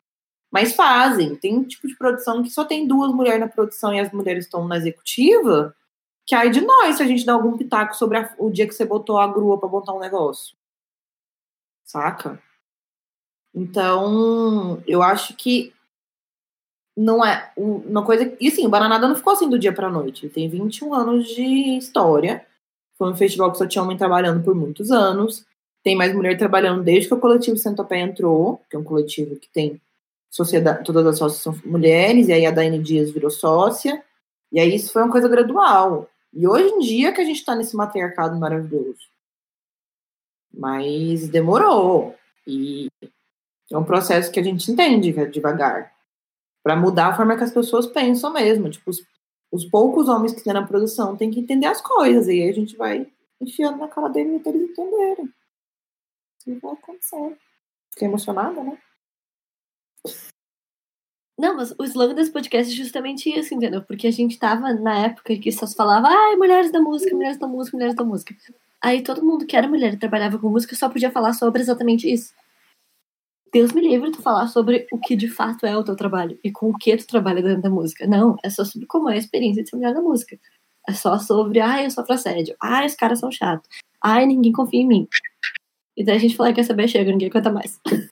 [0.53, 1.35] mas fazem.
[1.35, 4.45] Tem um tipo de produção que só tem duas mulheres na produção e as mulheres
[4.45, 5.75] estão na executiva,
[6.25, 8.73] que aí de nós se a gente dá algum pitaco sobre a- o dia que
[8.73, 10.55] você botou a grua para montar um negócio.
[11.85, 12.41] Saca?
[13.55, 15.73] Então, eu acho que
[16.97, 18.35] não é uma coisa.
[18.41, 20.27] E sim, o Bananada não ficou assim do dia pra noite.
[20.27, 22.47] Ele tem 21 anos de história.
[22.99, 25.45] Foi um festival que só tinha homem trabalhando por muitos anos.
[25.83, 29.49] tem mais mulher trabalhando desde que o coletivo Centopeia entrou, que é um coletivo que
[29.49, 29.81] tem
[30.31, 34.03] sociedade, todas as sócias são mulheres, e aí a Daiane Dias virou sócia,
[34.51, 36.09] e aí isso foi uma coisa gradual.
[36.33, 39.11] E hoje em dia que a gente está nesse matriarcado maravilhoso.
[40.55, 42.15] Mas demorou.
[42.47, 42.89] E
[43.73, 45.93] é um processo que a gente entende é devagar.
[46.63, 48.71] Para mudar a forma que as pessoas pensam mesmo.
[48.71, 49.03] Tipo, os,
[49.51, 52.29] os poucos homens que estão na produção têm que entender as coisas.
[52.29, 55.29] E aí a gente vai enfiando na cara deles até eles entenderem.
[56.47, 57.39] E vai acontecer.
[57.91, 58.79] Fiquei emocionada, né?
[61.39, 63.83] Não, mas o slogan desse podcast é justamente isso, entendeu?
[63.83, 67.39] Porque a gente tava na época que só se falava, ai, mulheres da música, mulheres
[67.39, 68.35] da música, mulheres da música.
[68.81, 72.13] Aí todo mundo que era mulher e trabalhava com música só podia falar sobre exatamente
[72.13, 72.33] isso.
[73.53, 76.51] Deus me livre tu falar sobre o que de fato é o teu trabalho e
[76.51, 78.07] com o que tu trabalha dentro da música.
[78.07, 80.39] Não, é só sobre como é a experiência de ser mulher da música.
[80.89, 82.57] É só sobre, ai, eu sofro assédio.
[82.61, 83.69] Ai, os caras são chatos.
[84.03, 85.09] Ai, ninguém confia em mim.
[85.95, 87.79] E daí a gente fala, quer saber, chega, ninguém conta mais.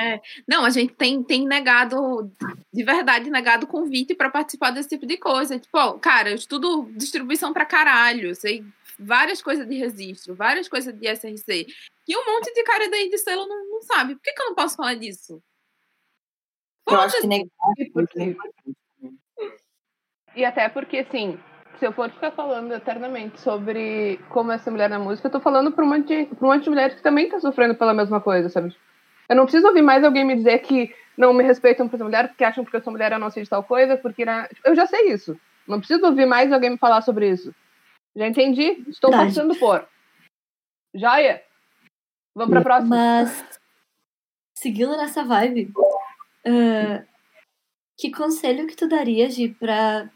[0.00, 0.18] É.
[0.48, 2.32] Não, a gente tem, tem negado,
[2.72, 5.58] de verdade, negado convite para participar desse tipo de coisa.
[5.58, 8.64] Tipo, ó, cara, eu estudo distribuição para caralho, sei
[9.04, 11.66] várias coisas de registro, várias coisas de SRC.
[12.08, 14.14] E um monte de cara daí de selo não, não sabe.
[14.14, 15.42] Por que, que eu não posso falar disso?
[16.88, 18.36] Eu acho que negar é porque...
[20.34, 21.38] E até porque, assim,
[21.78, 25.40] se eu for ficar falando eternamente sobre como é ser mulher na música, eu tô
[25.40, 27.92] falando pra um monte de, pra um monte de mulheres que também tá sofrendo pela
[27.92, 28.74] mesma coisa, sabe?
[29.28, 32.28] Eu não preciso ouvir mais alguém me dizer que não me respeitam por ser mulher,
[32.28, 34.48] porque acham que eu sou mulher eu não sei de tal coisa, porque na...
[34.64, 35.38] eu já sei isso.
[35.66, 37.54] Não preciso ouvir mais alguém me falar sobre isso.
[38.14, 39.34] Já entendi, estou Verdade.
[39.34, 39.88] passando por.
[40.94, 41.42] Joia?
[42.34, 42.96] Vamos pra próxima.
[42.96, 43.60] Mas,
[44.58, 45.72] seguindo nessa vibe,
[46.46, 47.04] ah,
[47.98, 50.10] que conselho que tu daria, Gi, pra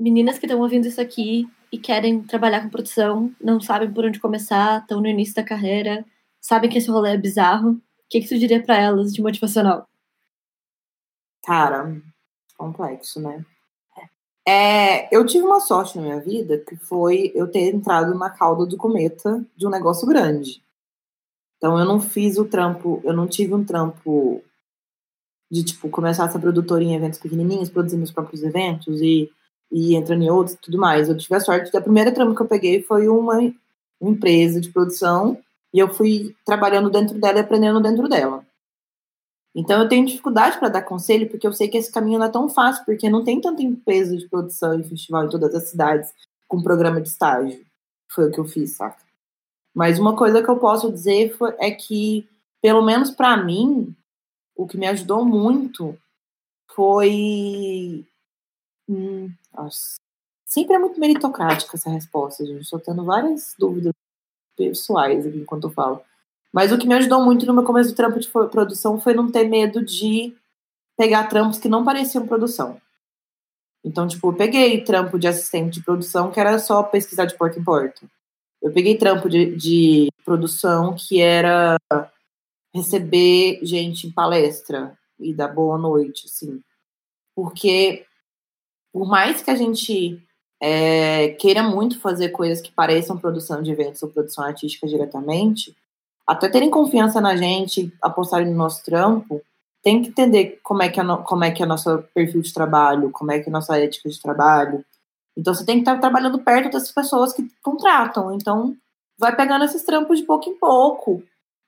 [0.00, 4.18] meninas que estão ouvindo isso aqui e querem trabalhar com produção, não sabem por onde
[4.20, 6.04] começar, estão no início da carreira,
[6.40, 7.72] sabem que esse rolê é bizarro.
[7.72, 9.84] O que, que tu diria pra elas de motivacional?
[11.44, 12.00] Cara,
[12.56, 13.44] complexo, né?
[14.52, 18.66] É, eu tive uma sorte na minha vida que foi eu ter entrado na cauda
[18.66, 20.60] do cometa de um negócio grande.
[21.56, 24.42] Então eu não fiz o trampo, eu não tive um trampo
[25.48, 29.30] de tipo começar a ser produtora em eventos pequenininhos, produzir meus próprios eventos e,
[29.70, 31.08] e entrando em outros e tudo mais.
[31.08, 33.38] Eu tive a sorte que a primeira trampo que eu peguei foi uma
[34.02, 35.38] empresa de produção
[35.72, 38.44] e eu fui trabalhando dentro dela e aprendendo dentro dela.
[39.54, 42.30] Então eu tenho dificuldade para dar conselho, porque eu sei que esse caminho não é
[42.30, 46.12] tão fácil, porque não tem tanto peso de produção e festival em todas as cidades
[46.46, 47.64] com programa de estágio.
[48.08, 49.02] Foi o que eu fiz, saca?
[49.74, 52.28] Mas uma coisa que eu posso dizer foi, é que,
[52.60, 53.94] pelo menos para mim,
[54.56, 55.96] o que me ajudou muito
[56.74, 58.04] foi.
[58.88, 59.96] Hum, nossa,
[60.44, 62.62] sempre é muito meritocrática essa resposta, gente.
[62.62, 63.92] Estou tendo várias dúvidas
[64.56, 66.02] pessoais aqui enquanto eu falo.
[66.52, 69.30] Mas o que me ajudou muito no meu começo do trampo de produção foi não
[69.30, 70.34] ter medo de
[70.96, 72.80] pegar trampos que não pareciam produção.
[73.84, 77.58] Então, tipo, eu peguei trampo de assistente de produção que era só pesquisar de porta
[77.58, 78.06] em porta.
[78.60, 81.78] Eu peguei trampo de, de produção que era
[82.74, 86.60] receber gente em palestra e dar boa noite, assim.
[87.34, 88.04] Porque,
[88.92, 90.22] por mais que a gente
[90.60, 95.74] é, queira muito fazer coisas que pareçam produção de eventos ou produção artística diretamente,
[96.30, 99.42] até terem confiança na gente, apostarem no nosso trampo,
[99.82, 102.54] tem que entender como é que é, no, como é que é nosso perfil de
[102.54, 104.84] trabalho, como é que é nossa ética de trabalho.
[105.36, 108.32] Então você tem que estar trabalhando perto dessas pessoas que contratam.
[108.32, 108.76] Então
[109.18, 111.20] vai pegando esses trampos de pouco em pouco.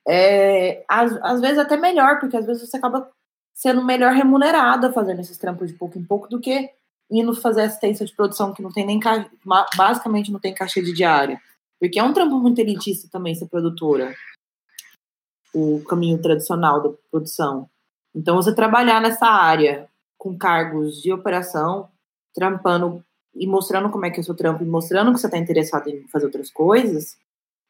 [0.07, 3.11] É, às, às vezes até melhor, porque às vezes você acaba
[3.53, 6.71] sendo melhor remunerada fazendo esses trampos de pouco em pouco do que
[7.11, 9.01] indo fazer assistência de produção que não tem nem
[9.77, 11.41] basicamente não tem cachê de diária.
[11.81, 14.15] Porque é um trampo muito elitista também ser produtora.
[15.55, 17.69] O caminho tradicional da produção.
[18.15, 19.89] Então você trabalhar nessa área
[20.19, 21.89] com cargos de operação,
[22.35, 25.39] trampando e mostrando como é que é o seu trampo e mostrando que você está
[25.39, 27.17] interessado em fazer outras coisas,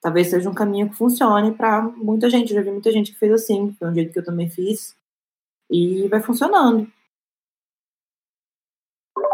[0.00, 2.50] talvez seja um caminho que funcione para muita gente.
[2.50, 4.96] Eu já vi muita gente que fez assim, foi um jeito que eu também fiz.
[5.70, 6.90] E vai funcionando.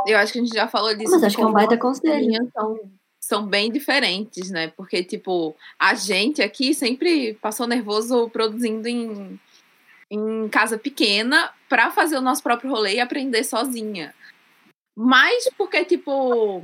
[0.07, 1.13] Eu acho que a gente já falou disso.
[1.13, 2.21] Mas acho que é um baita conselho.
[2.21, 2.49] linhas
[3.20, 4.68] São, bem diferentes, né?
[4.68, 9.38] Porque, tipo, a gente aqui sempre passou nervoso produzindo em,
[10.11, 14.14] em casa pequena para fazer o nosso próprio rolê e aprender sozinha.
[14.96, 16.62] Mas porque, tipo,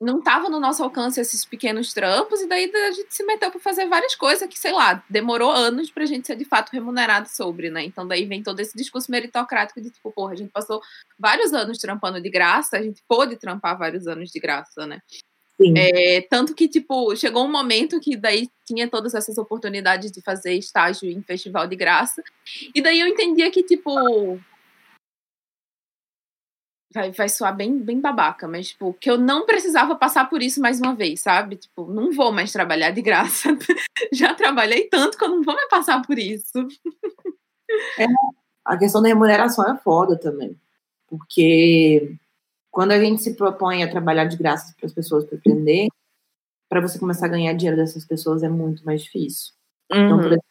[0.00, 3.60] não tava no nosso alcance esses pequenos trampos, e daí a gente se meteu para
[3.60, 7.70] fazer várias coisas que, sei lá, demorou anos pra gente ser de fato remunerado sobre,
[7.70, 7.82] né?
[7.84, 10.80] Então daí vem todo esse discurso meritocrático de tipo, porra, a gente passou
[11.18, 15.00] vários anos trampando de graça, a gente pôde trampar vários anos de graça, né?
[15.58, 20.52] É, tanto que, tipo, chegou um momento que daí tinha todas essas oportunidades de fazer
[20.52, 22.22] estágio em festival de graça.
[22.74, 24.38] E daí eu entendia que, tipo.
[26.92, 30.60] Vai, vai soar bem, bem babaca, mas, tipo, que eu não precisava passar por isso
[30.60, 31.56] mais uma vez, sabe?
[31.56, 33.48] Tipo, não vou mais trabalhar de graça.
[34.12, 36.66] Já trabalhei tanto que eu não vou mais passar por isso.
[38.64, 40.56] A questão da remuneração é foda também.
[41.08, 42.16] Porque
[42.76, 45.88] quando a gente se propõe a trabalhar de graça para as pessoas para aprender,
[46.68, 49.54] para você começar a ganhar dinheiro dessas pessoas é muito mais difícil.
[49.90, 50.44] Então, por exemplo,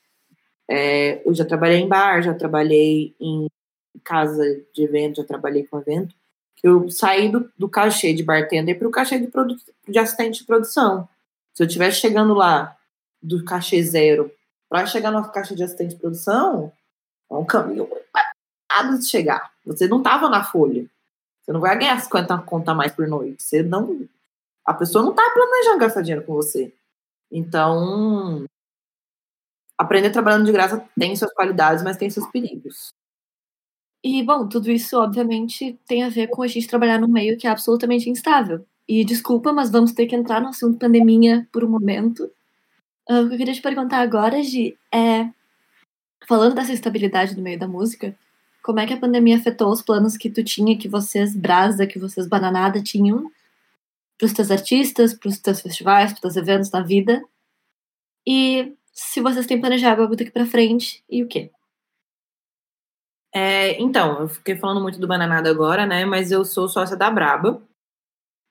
[0.68, 3.48] é, eu já trabalhei em bar, já trabalhei em
[4.04, 6.16] casa de evento, já trabalhei com evento.
[6.64, 9.30] Eu saí do, do cachê de bartender para o cachê de,
[9.88, 11.08] de assistente de produção.
[11.54, 12.76] Se eu estivesse chegando lá
[13.22, 14.32] do cachê zero
[14.68, 16.74] para chegar no caixa de assistente de produção,
[17.30, 17.88] é um caminho
[18.68, 19.52] nada de chegar.
[19.64, 20.90] Você não estava na folha.
[21.46, 23.44] Você não vai ganhar 50 conta a mais por noite.
[23.44, 24.08] Você não.
[24.66, 26.74] A pessoa não está planejando gastar dinheiro com você.
[27.32, 28.46] Então,
[29.78, 32.90] aprender trabalhando de graça tem suas qualidades, mas tem seus perigos.
[34.04, 37.48] E, bom, tudo isso, obviamente, tem a ver com a gente trabalhar num meio que
[37.48, 38.66] é absolutamente instável.
[38.88, 42.32] E desculpa, mas vamos ter que entrar no assunto pandemia por um momento.
[43.10, 45.30] Ah, o que eu queria te perguntar agora, Gi, é.
[46.28, 48.18] Falando dessa instabilidade do meio da música,
[48.66, 52.00] como é que a pandemia afetou os planos que tu tinha, que vocês, Brasa, que
[52.00, 53.32] vocês, Bananada, tinham
[54.18, 57.24] pros teus artistas, pros teus festivais, pros teus eventos na vida?
[58.28, 61.52] E se vocês têm planejado algo daqui pra frente, e o quê?
[63.32, 66.04] É, então, eu fiquei falando muito do Bananada agora, né?
[66.04, 67.62] Mas eu sou sócia da Braba,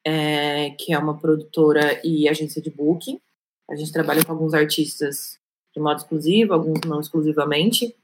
[0.06, 3.20] é, que é uma produtora e agência de booking.
[3.68, 5.40] A gente trabalha com alguns artistas
[5.74, 7.96] de modo exclusivo, alguns não exclusivamente.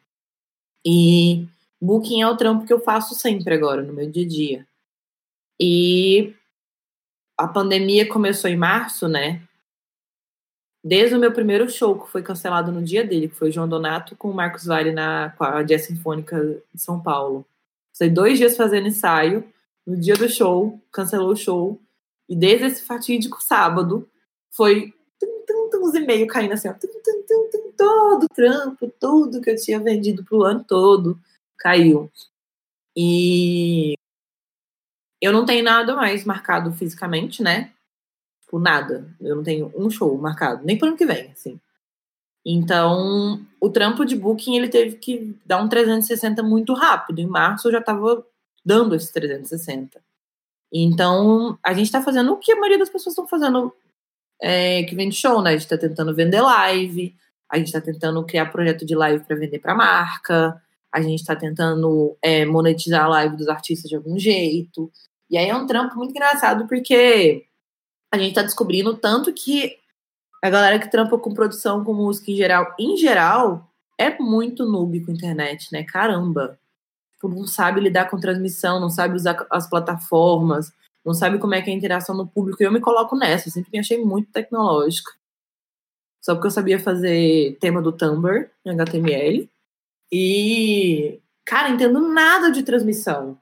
[0.85, 1.47] E
[1.81, 4.67] booking é o trampo que eu faço sempre agora, no meu dia a dia.
[5.59, 6.35] E
[7.39, 9.43] a pandemia começou em março, né?
[10.83, 13.69] Desde o meu primeiro show, que foi cancelado no dia dele, que foi o João
[13.69, 15.35] Donato com o Marcos Vale na,
[15.67, 17.47] Jazz Sinfônica de São Paulo.
[17.93, 19.45] Passei dois dias fazendo ensaio.
[19.87, 21.81] No dia do show, cancelou o show.
[22.29, 24.09] E desde esse fatídico sábado,
[24.51, 28.35] foi tum, tum, tum, uns e-mails caindo assim, ó, tum, tum, tum, tum, todo o
[28.35, 31.19] trampo, tudo que eu tinha vendido pro ano todo
[31.61, 32.11] caiu.
[32.97, 33.95] E
[35.21, 37.73] eu não tenho nada mais marcado fisicamente, né?
[38.43, 39.07] Tipo, nada.
[39.21, 41.61] Eu não tenho um show marcado, nem pro ano que vem, assim.
[42.45, 47.21] Então, o trampo de booking, ele teve que dar um 360 muito rápido.
[47.21, 48.27] Em março eu já tava
[48.65, 50.01] dando esse 360.
[50.73, 53.75] Então, a gente tá fazendo o que a maioria das pessoas estão fazendo
[54.41, 55.51] é, que vende show, né?
[55.51, 57.15] A gente tá tentando vender live,
[57.51, 61.37] a gente tá tentando criar projeto de live para vender para marca, a gente tá
[61.37, 64.91] tentando é, monetizar a live dos artistas de algum jeito.
[65.31, 67.47] E aí é um trampo muito engraçado, porque
[68.13, 69.77] a gente tá descobrindo tanto que
[70.43, 75.05] a galera que trampa com produção, com música em geral, em geral, é muito noob
[75.05, 75.85] com internet, né?
[75.85, 76.59] Caramba.
[77.15, 80.73] Tipo, não sabe lidar com transmissão, não sabe usar as plataformas,
[81.05, 82.63] não sabe como é que é a interação no público.
[82.63, 85.13] E eu me coloco nessa, sempre me achei muito tecnológica.
[86.23, 89.49] Só porque eu sabia fazer tema do Tumblr em HTML.
[90.13, 93.39] E, cara, entendo nada de transmissão.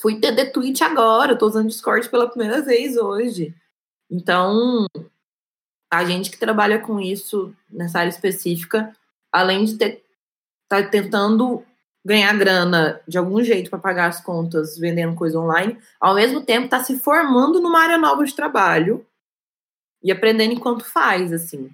[0.00, 3.54] Fui entender Twitch agora, eu tô usando Discord pela primeira vez hoje.
[4.10, 4.86] Então,
[5.90, 8.94] a gente que trabalha com isso nessa área específica,
[9.32, 10.04] além de ter
[10.68, 11.64] tá tentando
[12.04, 16.68] ganhar grana de algum jeito para pagar as contas vendendo coisa online, ao mesmo tempo
[16.68, 19.04] tá se formando numa área nova de trabalho
[20.02, 21.70] e aprendendo enquanto faz, assim.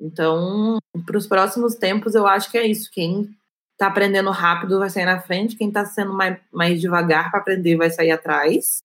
[0.00, 2.90] Então, para os próximos tempos, eu acho que é isso.
[2.92, 3.36] Quem
[3.82, 7.76] tá aprendendo rápido vai sair na frente, quem tá sendo mais, mais devagar para aprender
[7.76, 8.78] vai sair atrás,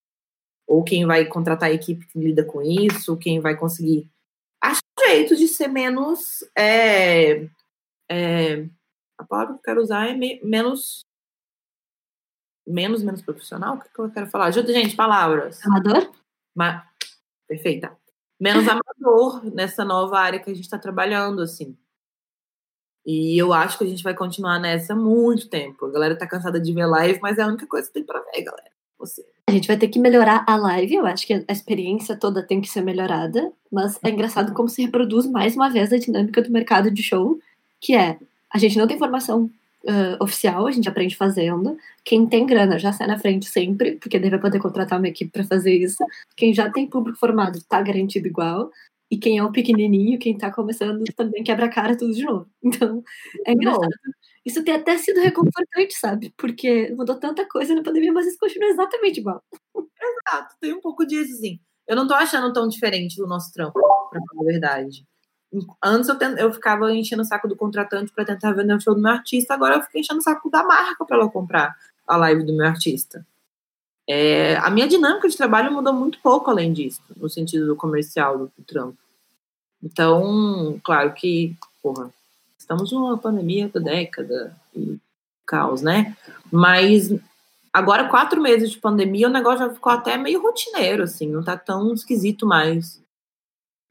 [0.68, 4.10] ou quem vai contratar a equipe que lida com isso, quem vai conseguir
[4.60, 6.44] achar um jeito de ser menos.
[6.58, 7.48] É,
[8.10, 8.66] é,
[9.20, 11.02] a palavra que eu quero usar é me- menos.
[12.68, 13.76] Menos, menos profissional?
[13.76, 14.46] O que que eu quero falar?
[14.48, 15.64] Ajuda, gente, palavras.
[15.66, 16.12] Amador?
[16.56, 16.86] Ma-
[17.48, 17.96] Perfeita.
[18.40, 21.78] Menos amador nessa nova área que a gente está trabalhando, assim.
[23.08, 25.86] E eu acho que a gente vai continuar nessa muito tempo.
[25.86, 28.20] A galera tá cansada de ver live, mas é a única coisa que tem pra
[28.20, 28.70] ver, galera.
[29.00, 29.26] Você.
[29.48, 32.60] A gente vai ter que melhorar a live, eu acho que a experiência toda tem
[32.60, 36.52] que ser melhorada, mas é engraçado como se reproduz mais uma vez a dinâmica do
[36.52, 37.40] mercado de show,
[37.80, 38.18] que é,
[38.54, 39.50] a gente não tem formação
[39.88, 44.20] ah, oficial, a gente aprende fazendo, quem tem grana já sai na frente sempre, porque
[44.20, 46.04] vai poder contratar uma equipe para fazer isso,
[46.36, 48.70] quem já tem público formado tá garantido igual,
[49.10, 52.48] e quem é o pequenininho, quem tá começando também quebra a cara tudo de novo.
[52.64, 53.04] Então,
[53.46, 53.90] é engraçado.
[54.46, 56.34] Isso tem até sido reconfortante, sabe?
[56.38, 59.44] Porque mudou tanta coisa na pandemia, mas isso continua exatamente igual.
[59.76, 61.60] Exato, tem um pouco disso, assim.
[61.88, 65.06] eu não tô achando tão diferente do nosso trampo, pra falar a verdade.
[65.84, 69.02] Antes eu, eu ficava enchendo o saco do contratante para tentar vender o show do
[69.02, 72.46] meu artista, agora eu fico enchendo o saco da marca para ela comprar a live
[72.46, 73.26] do meu artista.
[74.10, 78.38] É, a minha dinâmica de trabalho mudou muito pouco além disso, no sentido do comercial
[78.38, 78.98] do, do trampo.
[79.84, 82.10] Então, claro que, porra,
[82.58, 84.98] estamos numa pandemia da década e
[85.46, 86.16] caos, né?
[86.52, 87.14] Mas
[87.72, 91.58] agora, quatro meses de pandemia, o negócio já ficou até meio rotineiro, assim, não tá
[91.58, 93.02] tão esquisito mais.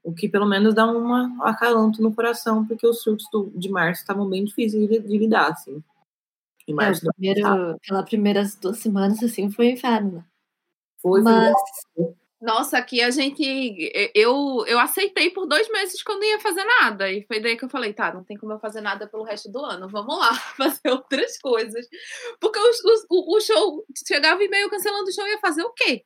[0.03, 4.01] O que pelo menos dá um acalanto no coração, porque os surtos do, de março
[4.01, 5.83] estavam bem difíceis de, de lidar, assim.
[6.67, 10.12] Em março é, primeiro, aquela primeiras duas semanas, assim, foi um inferno.
[10.12, 10.25] Né?
[11.01, 11.55] Foi, Mas...
[11.95, 12.14] foi.
[12.41, 13.43] Nossa, aqui a gente.
[14.14, 17.11] Eu, eu aceitei por dois meses que eu não ia fazer nada.
[17.11, 19.51] E foi daí que eu falei: tá, não tem como eu fazer nada pelo resto
[19.51, 19.89] do ano.
[19.89, 21.87] Vamos lá, fazer outras coisas.
[22.39, 22.71] Porque o,
[23.11, 26.05] o, o show chegava e meio cancelando o show, ia fazer o quê?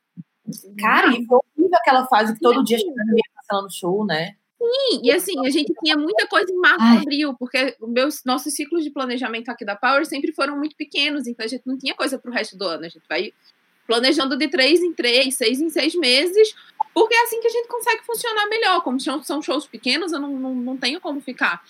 [0.79, 4.35] Cara, e foi horrível aquela fase que todo dia chegando ia cancelando o show, né?
[4.61, 8.53] Sim, e assim, a gente tinha muita coisa em março e abril, porque meus, nossos
[8.53, 11.95] ciclos de planejamento aqui da Power sempre foram muito pequenos, então a gente não tinha
[11.95, 12.85] coisa pro resto do ano.
[12.85, 13.33] A gente vai
[13.87, 16.53] planejando de três em três, seis em seis meses,
[16.93, 18.83] porque é assim que a gente consegue funcionar melhor.
[18.83, 21.63] Como são shows pequenos, eu não, não, não tenho como ficar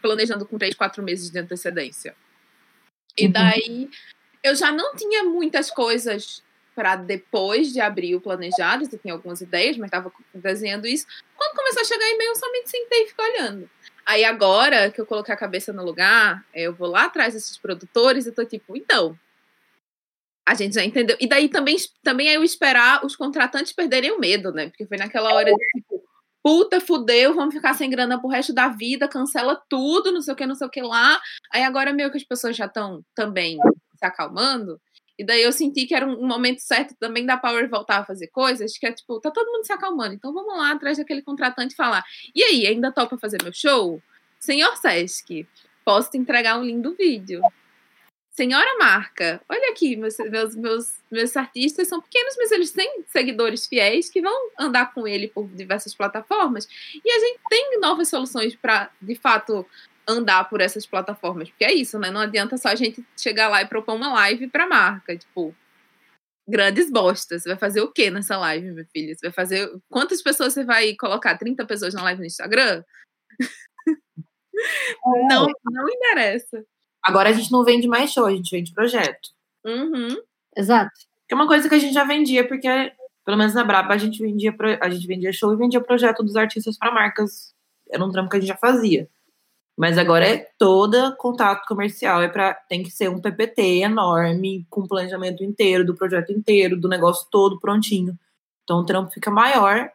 [0.00, 2.14] planejando com três, quatro meses de antecedência.
[3.18, 3.32] E uhum.
[3.32, 3.90] daí
[4.42, 6.44] eu já não tinha muitas coisas
[6.80, 11.06] para depois de abril planejadas, eu tinha algumas ideias, mas estava desenhando isso.
[11.36, 13.70] Quando começou a chegar e-mail, eu somente sentei e fiquei olhando.
[14.06, 18.26] Aí agora que eu coloquei a cabeça no lugar, eu vou lá atrás desses produtores
[18.26, 19.14] e tô tipo, então,
[20.48, 21.18] a gente já entendeu.
[21.20, 24.70] E daí também, também é eu esperar os contratantes perderem o medo, né?
[24.70, 26.02] Porque foi naquela hora de tipo,
[26.42, 30.36] puta, fudeu, vamos ficar sem grana pro resto da vida, cancela tudo, não sei o
[30.36, 31.20] que, não sei o que lá.
[31.52, 33.58] Aí agora meio que as pessoas já estão também
[33.96, 34.80] se acalmando.
[35.20, 38.28] E daí eu senti que era um momento certo também da Power voltar a fazer
[38.28, 40.14] coisas, que é tipo, tá todo mundo se acalmando.
[40.14, 42.02] Então vamos lá atrás daquele contratante falar:
[42.34, 44.02] e aí, ainda topa fazer meu show?
[44.38, 45.46] Senhor Sesc,
[45.84, 47.42] posso te entregar um lindo vídeo.
[48.30, 53.66] Senhora marca, olha aqui, meus, meus, meus, meus artistas são pequenos, mas eles têm seguidores
[53.66, 56.66] fiéis que vão andar com ele por diversas plataformas.
[57.04, 59.66] E a gente tem novas soluções para, de fato,
[60.06, 61.48] andar por essas plataformas.
[61.50, 62.10] Porque é isso, né?
[62.10, 65.16] Não adianta só a gente chegar lá e propor uma live para marca.
[65.16, 65.54] Tipo,
[66.48, 67.42] grandes bostas.
[67.42, 69.14] Você vai fazer o que nessa live, meu filho?
[69.14, 69.70] Você vai fazer.
[69.88, 71.38] Quantas pessoas você vai colocar?
[71.38, 72.84] 30 pessoas na live no Instagram?
[75.06, 75.26] É.
[75.28, 76.64] não, não interessa.
[77.02, 79.30] Agora a gente não vende mais show, a gente vende projeto.
[79.64, 80.20] Uhum.
[80.54, 80.92] Exato.
[81.26, 82.68] Que é uma coisa que a gente já vendia, porque,
[83.24, 86.36] pelo menos na Braba, a gente vendia, a gente vendia show e vendia projeto dos
[86.36, 87.54] artistas para marcas.
[87.90, 89.08] Era um trampo que a gente já fazia.
[89.80, 94.86] Mas agora é todo contato comercial, é para tem que ser um PPT enorme, com
[94.86, 98.14] planejamento inteiro, do projeto inteiro, do negócio todo prontinho.
[98.62, 99.90] Então o trampo fica maior.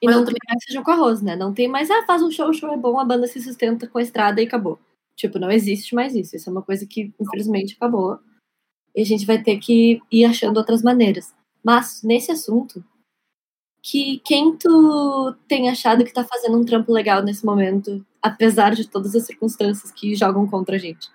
[0.00, 1.36] E não tem mais feijão com arroz, né?
[1.36, 3.86] Não tem mais, ah, faz um show, o show é bom, a banda se sustenta
[3.86, 4.78] com a estrada e acabou.
[5.14, 6.34] Tipo, não existe mais isso.
[6.34, 8.18] Isso é uma coisa que, infelizmente, acabou.
[8.94, 11.34] E a gente vai ter que ir achando outras maneiras.
[11.62, 12.82] Mas, nesse assunto,
[13.88, 18.88] que quem tu tem achado que tá fazendo um trampo legal nesse momento, apesar de
[18.90, 21.08] todas as circunstâncias que jogam contra a gente?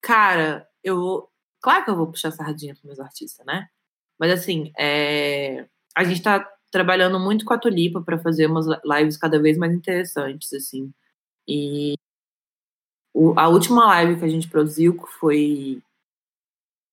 [0.00, 1.28] Cara, eu.
[1.60, 3.66] Claro que eu vou puxar sardinha pros meus artistas, né?
[4.16, 5.66] Mas assim, é...
[5.96, 9.72] a gente tá trabalhando muito com a Tulipa para fazer umas lives cada vez mais
[9.72, 10.92] interessantes, assim.
[11.48, 11.94] E
[13.12, 15.82] o, a última live que a gente produziu, que foi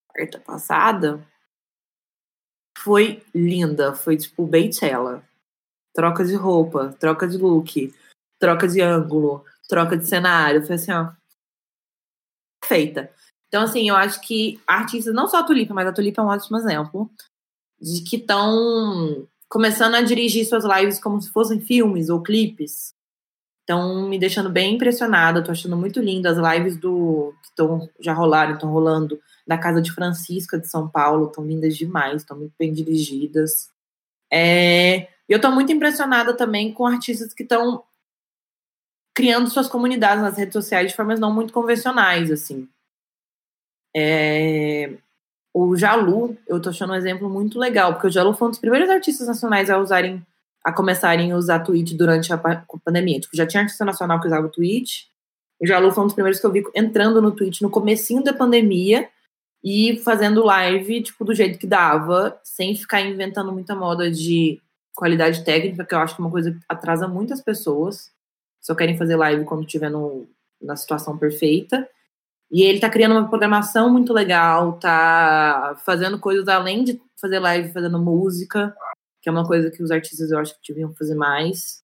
[0.08, 1.24] quarta passada,
[2.84, 3.93] foi linda.
[3.93, 5.23] Foi tipo Beychella.
[5.93, 7.93] Troca de roupa, troca de look,
[8.39, 10.65] troca de ângulo, troca de cenário.
[10.65, 11.11] Foi assim, ó.
[12.65, 13.11] Feita.
[13.47, 16.29] Então, assim, eu acho que artistas, não só a Tulipa, mas a Tulipa é um
[16.29, 17.11] ótimo exemplo,
[17.79, 22.93] de que estão começando a dirigir suas lives como se fossem filmes ou clipes.
[23.59, 28.13] Estão me deixando bem impressionada, tô achando muito lindo as lives do que estão já
[28.13, 32.54] rolaram, estão rolando da casa de Francisca de São Paulo, estão lindas demais, estão muito
[32.58, 33.70] bem dirigidas.
[34.32, 37.84] É, eu estou muito impressionada também com artistas que estão
[39.14, 42.68] criando suas comunidades nas redes sociais de formas não muito convencionais, assim.
[43.96, 44.94] É,
[45.54, 48.60] o Jalu, eu tô achando um exemplo muito legal, porque o Jalu foi um dos
[48.60, 50.26] primeiros artistas nacionais a usarem
[50.64, 52.38] a começarem a usar Twitch durante a
[52.86, 53.20] pandemia.
[53.20, 55.06] Tipo, já tinha artista nacional que usava o Twitch.
[55.60, 58.34] O Jalu foi um dos primeiros que eu vi entrando no Twitch no comecinho da
[58.34, 59.10] pandemia
[59.64, 64.59] e fazendo live, tipo, do jeito que dava, sem ficar inventando muita moda de
[64.95, 68.12] qualidade técnica, que eu acho que é uma coisa que atrasa muitas pessoas.
[68.59, 69.91] Só querem fazer live quando estiver
[70.62, 71.88] na situação perfeita.
[72.51, 77.72] E ele tá criando uma programação muito legal, tá fazendo coisas além de fazer live,
[77.72, 78.76] fazendo música.
[79.22, 81.84] que é uma coisa que os artistas eu acho que deviam fazer mais.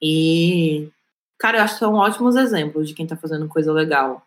[0.00, 0.90] E,
[1.38, 4.26] cara, eu acho que são ótimos exemplos de quem tá fazendo coisa legal.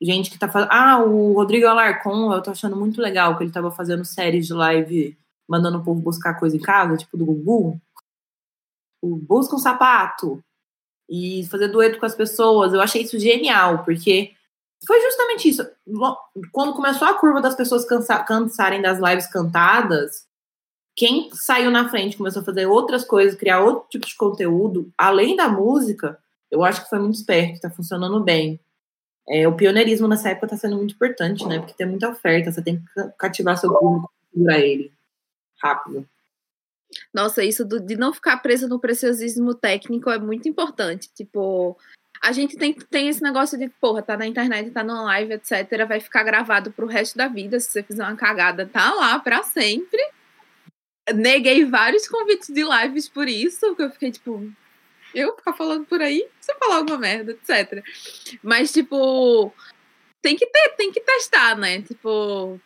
[0.00, 0.70] Gente que tá fazendo.
[0.72, 4.52] Ah, o Rodrigo Alarcon, eu tô achando muito legal que ele tava fazendo séries de
[4.52, 5.16] live
[5.48, 7.80] mandando o povo buscar coisa em casa, tipo do Gugu.
[9.02, 10.42] O Busca um sapato.
[11.10, 12.72] E fazer dueto com as pessoas.
[12.72, 14.32] Eu achei isso genial, porque
[14.86, 15.68] foi justamente isso.
[16.50, 20.26] Quando começou a curva das pessoas cansa cansarem das lives cantadas,
[20.96, 25.36] quem saiu na frente, começou a fazer outras coisas, criar outro tipo de conteúdo, além
[25.36, 26.18] da música,
[26.50, 28.60] eu acho que foi muito esperto, tá funcionando bem.
[29.28, 31.58] É, o pioneirismo nessa época tá sendo muito importante, né?
[31.58, 32.84] Porque tem muita oferta, você tem que
[33.18, 34.12] cativar seu público
[34.44, 34.92] para ele
[35.62, 36.08] rápido.
[37.14, 41.08] Nossa, isso do, de não ficar presa no preciosismo técnico é muito importante.
[41.14, 41.76] Tipo,
[42.20, 45.86] a gente tem, tem esse negócio de, porra, tá na internet, tá no live, etc.
[45.86, 47.60] Vai ficar gravado pro resto da vida.
[47.60, 50.02] Se você fizer uma cagada, tá lá pra sempre
[51.14, 54.52] neguei vários convites de lives por isso, porque eu fiquei tipo,
[55.14, 57.82] eu ficar falando por aí, eu falar alguma merda, etc.
[58.42, 59.52] Mas, tipo,
[60.20, 61.82] tem que ter, tem que testar, né?
[61.82, 62.60] Tipo,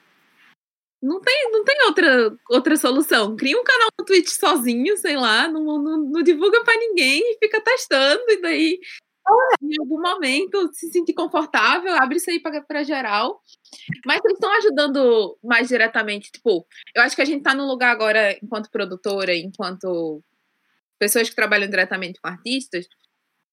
[1.03, 3.37] não tem, não tem outra, outra solução.
[3.37, 7.39] Cria um canal no Twitch sozinho, sei lá, não, não, não divulga para ninguém e
[7.39, 8.81] fica testando, e daí
[9.63, 13.43] em algum momento se sentir confortável, abre isso aí para geral.
[14.05, 16.31] Mas eles estão ajudando mais diretamente.
[16.31, 20.23] Tipo, eu acho que a gente está num lugar agora, enquanto produtora, enquanto
[20.99, 22.87] pessoas que trabalham diretamente com artistas,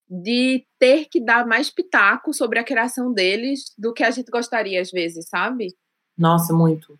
[0.09, 4.81] de ter que dar mais pitaco sobre a criação deles do que a gente gostaria
[4.81, 5.75] às vezes, sabe?
[6.17, 6.99] Nossa, muito.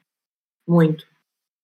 [0.67, 1.05] Muito.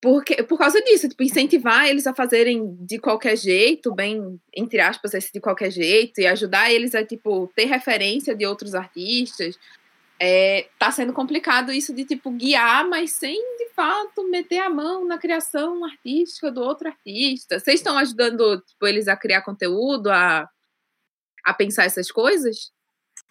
[0.02, 5.14] Porque, por causa disso, tipo, incentivar eles a fazerem de qualquer jeito, bem, entre aspas,
[5.14, 9.58] esse de qualquer jeito, e ajudar eles a, tipo, ter referência de outros artistas.
[10.22, 15.06] É, tá sendo complicado isso de, tipo, guiar, mas sem, de fato, meter a mão
[15.06, 17.60] na criação artística do outro artista.
[17.60, 20.50] Vocês estão ajudando, tipo, eles a criar conteúdo, a,
[21.46, 22.72] a pensar essas coisas?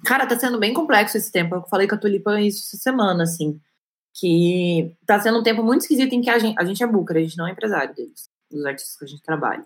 [0.04, 1.56] Cara, tá sendo bem complexo esse tempo.
[1.56, 3.60] Eu falei com a Tulipa isso essa semana, assim
[4.18, 7.16] que está sendo um tempo muito esquisito em que a gente, a gente é booker,
[7.16, 9.64] a gente não é empresário deles, dos artistas que a gente trabalha.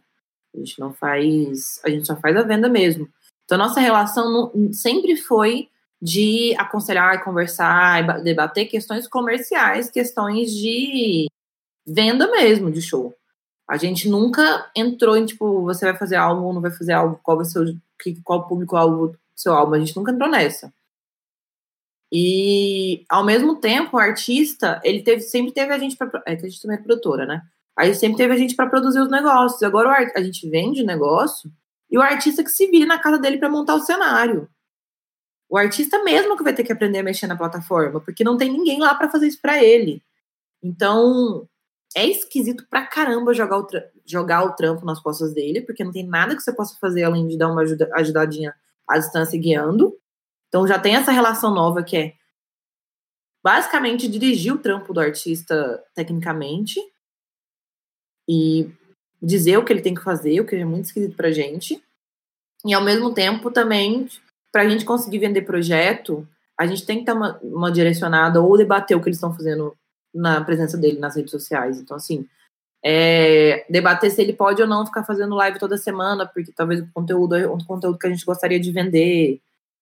[0.55, 3.09] A gente não faz, a gente só faz a venda mesmo.
[3.45, 5.68] Então, nossa relação sempre foi
[6.03, 11.29] de aconselhar, conversar, debater questões comerciais, questões de
[11.87, 13.15] venda mesmo de show.
[13.71, 17.37] A gente nunca entrou em, tipo, você vai fazer algo não vai fazer algo, qual
[17.37, 17.81] vai ser o,
[18.25, 19.75] qual público-alvo do seu álbum.
[19.75, 20.75] A gente nunca entrou nessa.
[22.13, 26.45] E ao mesmo tempo, o artista, ele teve, sempre teve a gente para é que
[26.45, 27.43] a gente também é produtora, né?
[27.79, 29.63] Aí sempre teve a gente para produzir os negócios.
[29.63, 31.51] Agora a gente vende negócio
[31.91, 34.49] e o artista que se vire na casa dele para montar o cenário.
[35.53, 38.51] O artista mesmo que vai ter que aprender a mexer na plataforma, porque não tem
[38.51, 40.03] ninguém lá para fazer isso para ele.
[40.63, 41.47] Então,
[41.95, 43.67] é esquisito pra caramba jogar o,
[44.07, 47.29] jogar o trampo nas costas dele, porque não tem nada que você possa fazer além
[47.29, 48.55] de dar uma ajuda, ajudadinha
[48.89, 49.95] à distância guiando.
[50.49, 52.15] Então já tem essa relação nova que é
[53.45, 56.81] basicamente dirigir o trampo do artista tecnicamente
[58.27, 58.71] e
[59.21, 61.85] dizer o que ele tem que fazer, o que é muito esquisito pra gente.
[62.65, 64.09] E ao mesmo tempo também,
[64.53, 66.29] pra gente conseguir vender projeto,
[66.59, 69.75] a gente tem que estar uma, uma direcionada ou debater o que eles estão fazendo
[70.15, 71.81] na presença dele nas redes sociais.
[71.81, 72.27] Então, assim,
[72.85, 76.89] é, debater se ele pode ou não ficar fazendo live toda semana, porque talvez o
[76.93, 79.41] conteúdo é um conteúdo que a gente gostaria de vender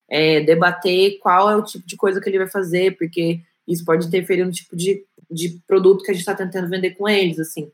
[0.09, 4.07] é, debater qual é o tipo de coisa que ele vai fazer, porque isso pode
[4.07, 7.71] interferir no tipo de, de produto que a gente está tentando vender com eles, assim.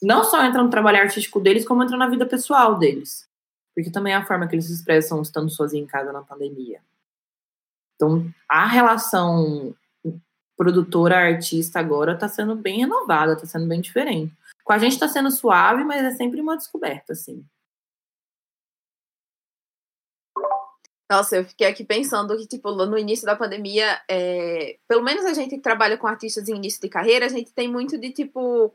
[0.00, 3.28] Não só entra no trabalho artístico deles, como entra na vida pessoal deles.
[3.74, 6.82] Porque também é a forma que eles expressam estando sozinhos em casa na pandemia.
[7.96, 9.74] Então, a relação
[10.56, 14.32] produtora-artista agora está sendo bem renovada, está sendo bem diferente.
[14.64, 17.44] Com a gente está sendo suave, mas é sempre uma descoberta, assim.
[21.10, 24.78] Nossa, eu fiquei aqui pensando que, tipo, no início da pandemia, é...
[24.88, 27.68] pelo menos a gente que trabalha com artistas em início de carreira, a gente tem
[27.68, 28.74] muito de, tipo,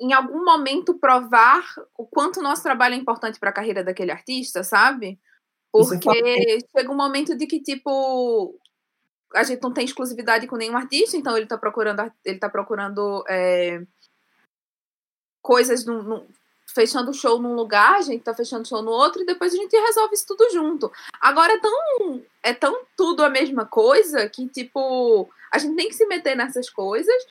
[0.00, 1.62] em algum momento provar
[1.96, 5.20] o quanto o nosso trabalho é importante para a carreira daquele artista, sabe?
[5.70, 8.58] Porque chega um momento de que, tipo,
[9.34, 13.24] a gente não tem exclusividade com nenhum artista, então ele está procurando, ele tá procurando
[13.28, 13.82] é...
[15.42, 16.26] coisas no,
[16.74, 19.52] fechando o show num lugar, a gente tá fechando o show no outro, e depois
[19.52, 20.90] a gente resolve isso tudo junto.
[21.20, 25.94] Agora é tão, é tão tudo a mesma coisa que, tipo, a gente tem que
[25.94, 27.26] se meter nessas coisas.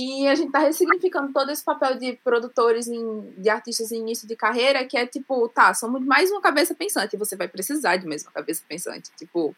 [0.00, 4.28] E a gente tá ressignificando todo esse papel de produtores, em, de artistas em início
[4.28, 7.96] de carreira, que é tipo, tá, somos mais uma cabeça pensante, e você vai precisar
[7.96, 9.10] de mais uma cabeça pensante.
[9.16, 9.56] Tipo,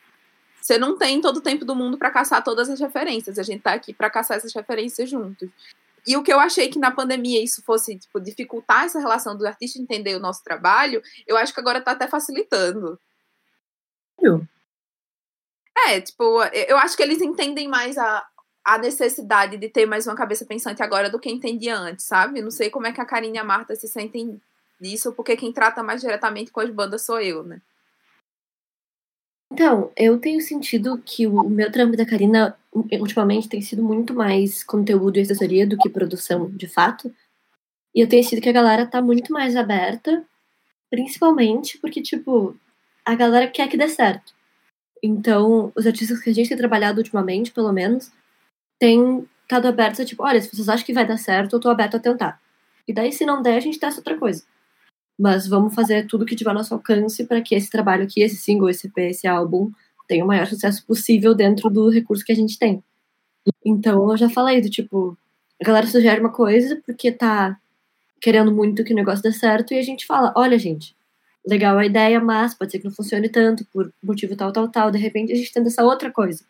[0.58, 3.60] você não tem todo o tempo do mundo para caçar todas as referências, a gente
[3.60, 5.50] tá aqui para caçar essas referências juntos.
[6.06, 9.46] E o que eu achei que na pandemia isso fosse tipo, dificultar essa relação do
[9.46, 12.98] artista entender o nosso trabalho, eu acho que agora tá até facilitando.
[14.18, 14.48] Viu?
[15.86, 18.26] É, tipo, eu acho que eles entendem mais a,
[18.64, 22.42] a necessidade de ter mais uma cabeça pensante agora do que entendia antes, sabe?
[22.42, 24.40] Não sei como é que a Karine e a Marta se sentem
[24.80, 27.60] disso, porque quem trata mais diretamente com as bandas sou eu, né?
[29.52, 34.62] Então, eu tenho sentido que o meu trampo da Karina ultimamente tem sido muito mais
[34.62, 37.12] conteúdo e assessoria do que produção de fato.
[37.92, 40.24] E eu tenho sentido que a galera tá muito mais aberta,
[40.88, 42.56] principalmente porque, tipo,
[43.04, 44.32] a galera quer que dê certo.
[45.02, 48.12] Então, os artistas que a gente tem trabalhado ultimamente, pelo menos,
[48.80, 51.68] têm estado abertos a, tipo, olha, se vocês acham que vai dar certo, eu tô
[51.68, 52.40] aberto a tentar.
[52.88, 54.42] E daí, se não der, a gente testa outra coisa.
[55.18, 58.36] Mas vamos fazer tudo que tiver ao nosso alcance para que esse trabalho aqui, esse
[58.36, 59.70] single, esse EP, esse álbum,
[60.08, 62.82] tenha o maior sucesso possível dentro do recurso que a gente tem.
[63.64, 65.16] Então eu já falei do tipo,
[65.60, 67.58] a galera sugere uma coisa porque tá
[68.20, 70.96] querendo muito que o negócio dê certo e a gente fala, olha gente,
[71.46, 74.90] legal a ideia, mas pode ser que não funcione tanto por motivo tal, tal, tal.
[74.90, 76.44] De repente a gente tenta essa outra coisa.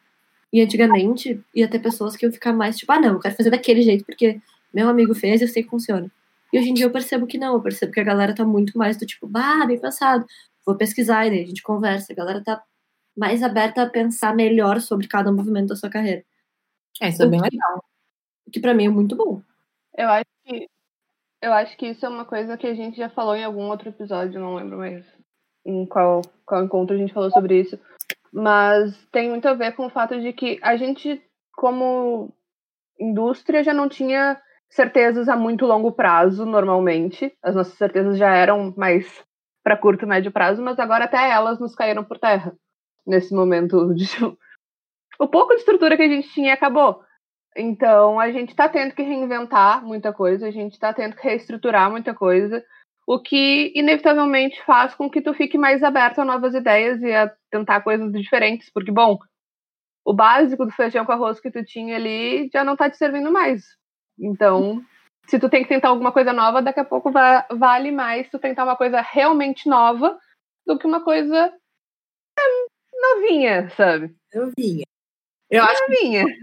[0.52, 3.50] E antigamente ia ter pessoas que iam ficar mais tipo, ah não, eu quero fazer
[3.50, 4.40] daquele jeito porque
[4.72, 6.10] meu amigo fez e eu sei que funciona.
[6.52, 8.76] E hoje em dia eu percebo que não, eu percebo que a galera tá muito
[8.76, 10.26] mais do tipo, bah, bem pensado,
[10.66, 12.12] vou pesquisar, e daí a gente conversa.
[12.12, 12.62] A galera tá
[13.16, 16.24] mais aberta a pensar melhor sobre cada movimento da sua carreira.
[17.00, 17.84] É, isso é bem legal.
[18.46, 19.42] O que pra mim é muito bom.
[19.96, 20.68] Eu acho que
[21.42, 23.88] eu acho que isso é uma coisa que a gente já falou em algum outro
[23.88, 25.06] episódio, não lembro mais
[25.64, 27.78] em qual, qual encontro a gente falou sobre isso.
[28.32, 31.20] Mas tem muito a ver com o fato de que a gente,
[31.54, 32.32] como
[32.98, 37.32] indústria, já não tinha certezas a muito longo prazo, normalmente.
[37.42, 39.24] As nossas certezas já eram mais
[39.62, 42.54] para curto e médio prazo, mas agora até elas nos caíram por terra
[43.06, 43.92] nesse momento.
[43.94, 44.06] De...
[45.18, 47.02] O pouco de estrutura que a gente tinha acabou.
[47.56, 51.90] Então a gente está tendo que reinventar muita coisa, a gente está tendo que reestruturar
[51.90, 52.64] muita coisa,
[53.10, 57.28] o que inevitavelmente faz com que tu fique mais aberto a novas ideias e a
[57.50, 59.18] tentar coisas diferentes, porque bom,
[60.04, 63.32] o básico do feijão com arroz que tu tinha ali já não está te servindo
[63.32, 63.64] mais.
[64.16, 64.80] Então,
[65.26, 68.38] se tu tem que tentar alguma coisa nova, daqui a pouco va vale mais tu
[68.38, 70.16] tentar uma coisa realmente nova
[70.64, 71.52] do que uma coisa
[72.38, 72.42] é,
[73.16, 74.14] novinha, sabe?
[74.32, 74.84] Novinha.
[75.50, 76.26] Eu acho novinha.
[76.26, 76.36] que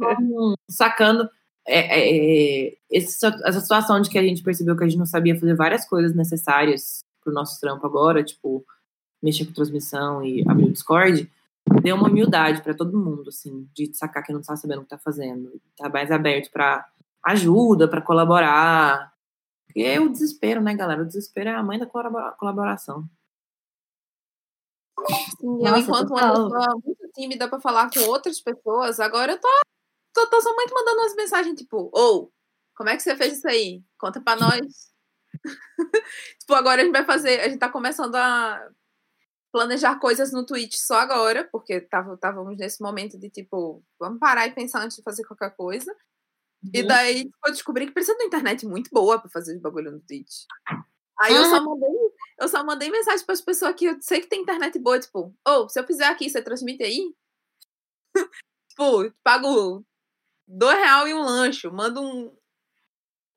[0.70, 1.30] sacando
[1.68, 5.06] é, é, é, essa, essa situação de que a gente percebeu que a gente não
[5.06, 8.66] sabia fazer várias coisas necessárias pro nosso trampo agora, tipo,
[9.22, 11.30] mexer com transmissão e abrir o Discord,
[11.82, 14.90] deu uma humildade para todo mundo, assim, de sacar que não tá sabendo o que
[14.90, 16.88] tá fazendo, tá mais aberto para
[17.26, 19.12] ajuda, para colaborar.
[19.76, 21.02] E é o desespero, né, galera?
[21.02, 23.04] O desespero é a mãe da colaboração.
[25.40, 29.48] Sim, eu, enquanto uma pessoa muito tímida para falar com outras pessoas, agora eu tô,
[30.18, 32.32] tô, tô somente mandando umas mensagens tipo, ou, oh,
[32.76, 33.84] como é que você fez isso aí?
[34.00, 34.92] Conta para nós.
[36.40, 38.70] tipo, agora a gente vai fazer, a gente tá começando a
[39.52, 44.54] planejar coisas no Twitch só agora, porque estávamos nesse momento de tipo, vamos parar e
[44.54, 45.96] pensar antes de fazer qualquer coisa.
[46.74, 46.88] E uhum.
[46.88, 49.92] daí tipo, eu descobri que precisa de uma internet muito boa para fazer os bagulho
[49.92, 50.46] no Twitch.
[51.20, 51.90] Aí eu só mandei,
[52.40, 55.36] eu só mandei mensagem para as pessoas que eu sei que tem internet boa, tipo,
[55.46, 57.16] ou oh, se eu fizer aqui, você transmite aí?
[58.70, 59.84] tipo, pago
[60.48, 62.32] dois real e um lanche, mando um,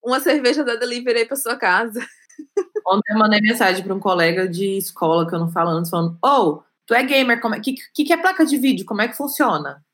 [0.02, 2.00] uma cerveja da delivery aí pra sua casa.
[2.86, 6.18] Ontem eu mandei mensagem para um colega de escola que eu não falo antes, falando,
[6.24, 8.86] oh, tu é gamer, como é, que, que, que é placa de vídeo?
[8.86, 9.84] Como é que funciona?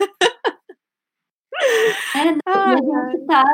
[2.16, 3.44] É, não, tá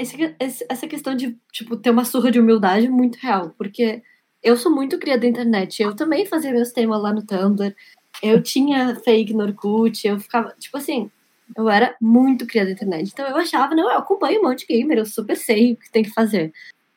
[0.00, 4.02] esse, essa questão de, tipo, ter uma surra de humildade é muito real, porque
[4.42, 7.74] eu sou muito criada da internet, eu também fazia meus temas lá no Tumblr,
[8.22, 11.10] eu tinha fake no Orkut, eu ficava, tipo assim,
[11.56, 14.74] eu era muito criada da internet, então eu achava, não, eu acompanho um monte de
[14.74, 16.52] gamer, eu super sei o que tem que fazer.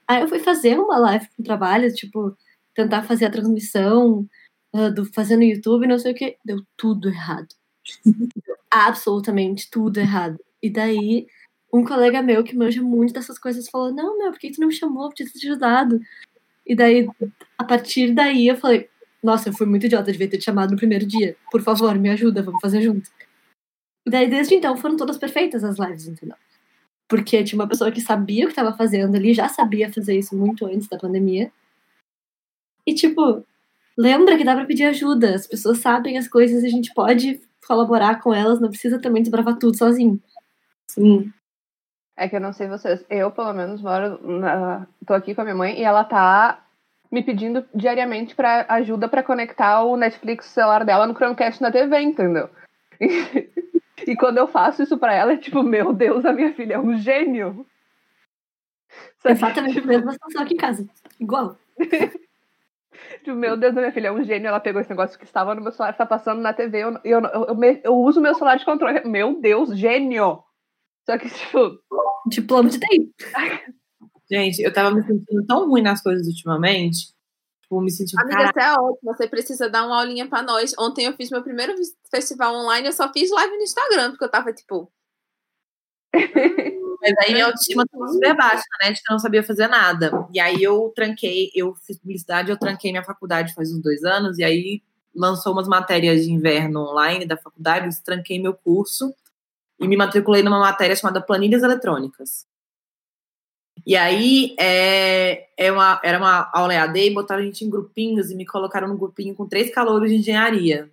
[0.07, 2.35] Aí eu fui fazer uma live com trabalho, tipo,
[2.75, 4.27] tentar fazer a transmissão,
[4.73, 7.47] uh, do, fazer no YouTube, não sei o que, deu tudo errado.
[8.73, 10.39] absolutamente tudo errado.
[10.61, 11.27] E daí,
[11.71, 14.67] um colega meu que manja muito dessas coisas falou: Não, meu, por que tu não
[14.67, 15.09] me chamou?
[15.09, 15.99] Podia ter te ajudado.
[16.65, 17.07] E daí,
[17.57, 18.89] a partir daí, eu falei:
[19.21, 21.35] Nossa, eu fui muito idiota, devia ter te chamado no primeiro dia.
[21.51, 23.09] Por favor, me ajuda, vamos fazer junto.
[24.05, 26.35] Daí, desde então, foram todas perfeitas as lives, entendeu?
[27.07, 30.35] Porque tinha uma pessoa que sabia o que estava fazendo ali, já sabia fazer isso
[30.35, 31.51] muito antes da pandemia.
[32.85, 33.45] E, tipo,
[33.97, 35.35] lembra que dá pra pedir ajuda.
[35.35, 39.21] As pessoas sabem as coisas e a gente pode colaborar com elas, não precisa também
[39.21, 40.21] desbravar tudo sozinho.
[40.89, 41.31] Sim.
[42.15, 45.43] É que eu não sei vocês, eu pelo menos moro, na, tô aqui com a
[45.43, 46.63] minha mãe e ela tá
[47.11, 51.99] me pedindo diariamente para ajuda para conectar o Netflix celular dela no Chromecast na TV,
[52.01, 52.49] entendeu?
[54.07, 56.79] E, quando eu faço isso para ela, é tipo, meu Deus, a minha filha é
[56.79, 57.65] um gênio.
[59.21, 60.87] Que, Exatamente a mesma situação aqui em casa.
[61.19, 61.57] Igual.
[63.23, 64.47] tipo, meu Deus, minha filha é um gênio.
[64.47, 66.79] Ela pegou esse negócio que estava no meu celular, tá passando na TV.
[66.79, 69.03] Eu, eu, eu, eu, me- eu uso meu celular de controle.
[69.05, 70.43] Meu Deus, gênio!
[71.05, 71.79] Só que, tipo,
[72.27, 73.11] Diploma de TI.
[74.31, 77.12] Gente, eu tava me sentindo tão ruim nas coisas ultimamente.
[77.73, 78.19] Tipo, me sentindo.
[78.19, 79.15] Amiga, Caralho, você é ótima.
[79.15, 80.73] Você precisa dar uma aulinha pra nós.
[80.77, 81.73] Ontem eu fiz meu primeiro
[82.09, 82.87] festival online.
[82.87, 84.91] Eu só fiz live no Instagram, porque eu tava tipo.
[87.01, 88.91] mas aí minha autoestima tava super baixa, né?
[88.91, 90.27] De que eu não sabia fazer nada.
[90.31, 94.37] E aí eu tranquei, eu fiz publicidade, eu tranquei minha faculdade faz uns dois anos,
[94.37, 94.83] e aí
[95.15, 99.13] lançou umas matérias de inverno online da faculdade, eu tranquei meu curso
[99.79, 102.45] e me matriculei numa matéria chamada Planilhas Eletrônicas.
[103.85, 108.31] E aí é, é uma, era uma aula EAD e botaram a gente em grupinhos
[108.31, 110.89] e me colocaram num grupinho com três calouros de engenharia.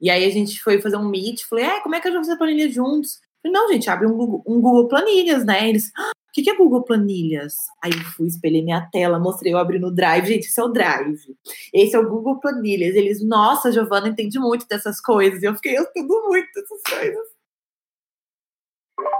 [0.00, 2.18] E aí a gente foi fazer um meet, falei, é, como é que a gente
[2.18, 3.20] vai fazer planilha juntos?
[3.42, 5.68] Falei, não, gente, abre um Google, um Google Planilhas, né?
[5.68, 7.54] Eles, ah, o que, que é Google Planilhas?
[7.82, 10.26] Aí eu fui, espelhei minha tela, mostrei eu abri no Drive.
[10.26, 11.36] Gente, esse é o Drive.
[11.72, 12.94] Esse é o Google Planilhas.
[12.96, 15.42] Eles, nossa, Giovana entende muito dessas coisas.
[15.42, 17.28] E eu fiquei, eu entendo muito dessas coisas.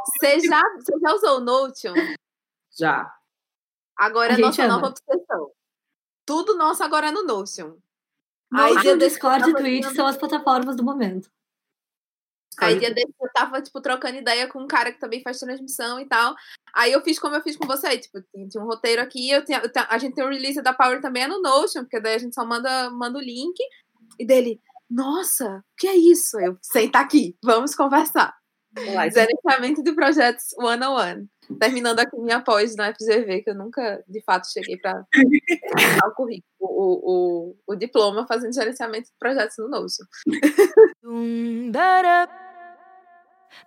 [0.06, 1.94] Você já, você já usou o Notion?
[2.78, 3.12] Já.
[3.96, 4.74] Agora A é gente nossa ama.
[4.74, 5.50] nova obsessão.
[6.26, 7.76] Tudo nosso agora é no Notion.
[8.52, 11.28] Aí, o Discord e Twitch são as plataformas do momento.
[12.58, 15.98] Aí dia desse eu tava, tipo, trocando ideia com um cara que também faz transmissão
[15.98, 16.34] e tal.
[16.72, 19.60] Aí eu fiz como eu fiz com você, tipo, tinha um roteiro aqui, eu tinha,
[19.88, 22.34] a gente tem o release da Power também é no Notion, porque daí a gente
[22.34, 23.56] só manda, manda o link.
[24.18, 26.38] E dele, nossa, o que é isso?
[26.38, 28.36] Eu, senta aqui, vamos conversar.
[28.92, 31.28] Lá, Gerenciamento de projetos one on one.
[31.60, 35.04] Terminando aqui minha pós na FGV, que eu nunca, de fato, cheguei para
[36.06, 40.04] o currículo, o, o, o diploma fazendo gerenciamento de projetos no Notion.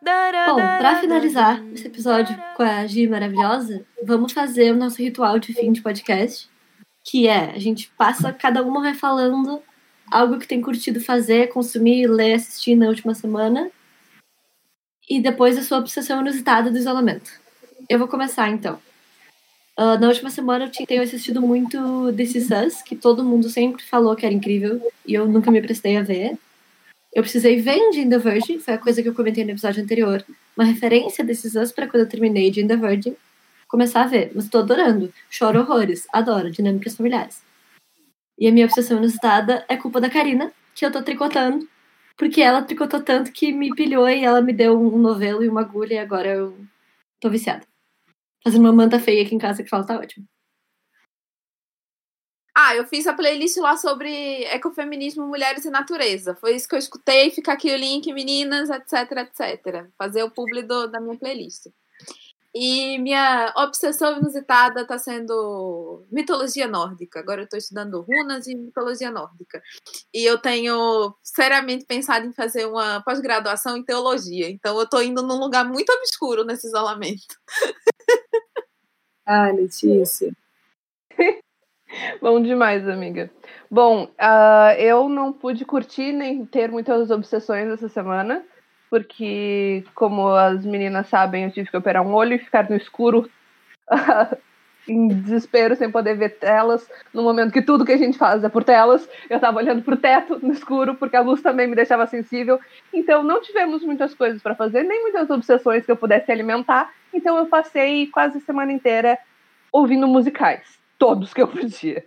[0.02, 5.40] Dara, Bom, pra finalizar esse episódio com a Gi maravilhosa, vamos fazer o nosso ritual
[5.40, 6.50] de fim de podcast,
[7.04, 9.62] que é a gente passa, cada uma vai falando
[10.12, 13.72] algo que tem curtido fazer, consumir, ler, assistir na última semana,
[15.10, 17.32] e depois a sua obsessão inusitada do isolamento.
[17.90, 18.80] Eu vou começar então.
[19.78, 23.84] Ah, na última semana eu tenho assistido muito This Is Us, que todo mundo sempre
[23.84, 26.38] falou que era incrível, e eu nunca me prestei a ver.
[27.14, 29.84] Eu precisei ver em Jane the Virgin, foi a coisa que eu comentei no episódio
[29.84, 30.26] anterior.
[30.58, 33.16] Uma referência desses anos para quando eu terminei Jane the Virgin,
[33.68, 34.32] começar a ver.
[34.34, 35.14] Mas tô adorando.
[35.30, 36.08] Choro horrores.
[36.12, 37.42] Adoro dinâmicas familiares.
[38.40, 41.68] E a minha obsessão inusitada é culpa da Karina, que eu tô tricotando.
[42.18, 45.62] Porque ela tricotou tanto que me pilhou e ela me deu um novelo e uma
[45.62, 46.58] agulha e agora eu
[47.20, 47.66] tô viciada.
[48.44, 50.28] Fazendo uma manta feia aqui em casa que fala, tá ótimo.
[52.56, 56.36] Ah, eu fiz a playlist lá sobre ecofeminismo, mulheres e natureza.
[56.36, 57.30] Foi isso que eu escutei.
[57.30, 59.88] Fica aqui o link, meninas, etc, etc.
[59.96, 61.68] Fazer o publi do- da minha playlist.
[62.56, 67.20] E minha obsessão inusitada está sendo mitologia nórdica.
[67.20, 69.62] Agora eu estou estudando runas e mitologia nórdica.
[70.14, 74.50] E eu tenho seriamente pensado em fazer uma pós-graduação em teologia.
[74.50, 77.36] Então eu estou indo num lugar muito obscuro nesse isolamento.
[79.30, 80.32] Ah, Letícia.
[82.22, 83.30] Bom demais, amiga.
[83.70, 88.46] Bom, ah, eu não pude curtir nem ter muitas obsessões essa semana,
[88.90, 93.30] porque, como as meninas sabem, eu tive que operar um olho e ficar no escuro
[94.88, 98.50] em desespero, sem poder ver telas, no momento que tudo que a gente faz é
[98.50, 99.08] por telas.
[99.30, 102.60] Eu tava olhando pro teto no escuro, porque a luz também me deixava sensível.
[102.94, 106.94] Então, não tivemos muitas coisas para fazer, nem muitas obsessões que eu pudesse alimentar.
[107.14, 109.18] Então, eu passei quase a semana inteira
[109.72, 112.06] ouvindo musicais todos que eu podia.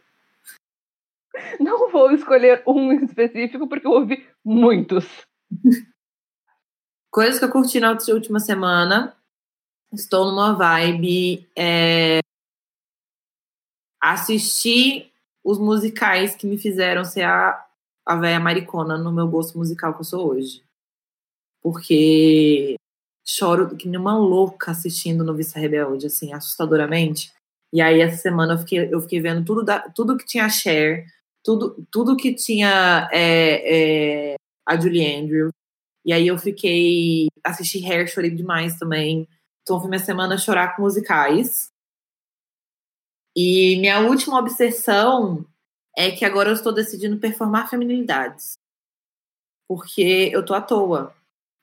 [1.61, 5.07] Não vou escolher um específico, porque eu ouvi muitos.
[7.11, 9.17] Coisas que eu curti na última semana.
[9.93, 11.49] Estou numa vibe.
[11.57, 12.21] É...
[14.01, 15.11] Assistir
[15.45, 17.67] os musicais que me fizeram ser a,
[18.07, 20.63] a velha maricona no meu gosto musical que eu sou hoje.
[21.63, 22.77] Porque
[23.27, 27.33] choro que nem uma louca assistindo no Vista Rebelde, assim, assustadoramente.
[27.73, 31.07] E aí, essa semana, eu fiquei, eu fiquei vendo tudo, da, tudo que tinha Cher,
[31.45, 34.35] tudo, tudo que tinha é, é,
[34.67, 35.53] a Julie Andrews.
[36.05, 37.29] E aí, eu fiquei.
[37.45, 39.29] Assisti Hair, chorei demais também.
[39.63, 41.71] Então, foi minha semana chorar com musicais.
[43.37, 45.47] E minha última obsessão
[45.97, 48.55] é que agora eu estou decidindo performar feminilidades.
[49.69, 51.15] Porque eu tô à toa.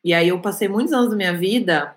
[0.04, 1.96] E aí, eu passei muitos anos da minha vida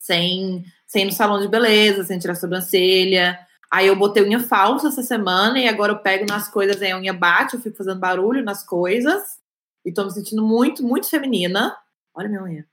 [0.00, 3.36] sem sem ir no salão de beleza, sem tirar sobrancelha.
[3.68, 6.96] Aí eu botei unha falsa essa semana e agora eu pego nas coisas e a
[6.96, 9.40] unha bate, eu fico fazendo barulho nas coisas.
[9.84, 11.76] E tô me sentindo muito, muito feminina.
[12.14, 12.66] Olha minha unha.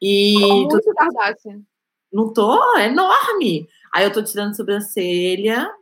[0.00, 0.34] E
[0.68, 1.62] tô, Muito Kardashian.
[2.12, 3.66] não tô, é enorme.
[3.94, 5.72] Aí eu tô tirando sobrancelha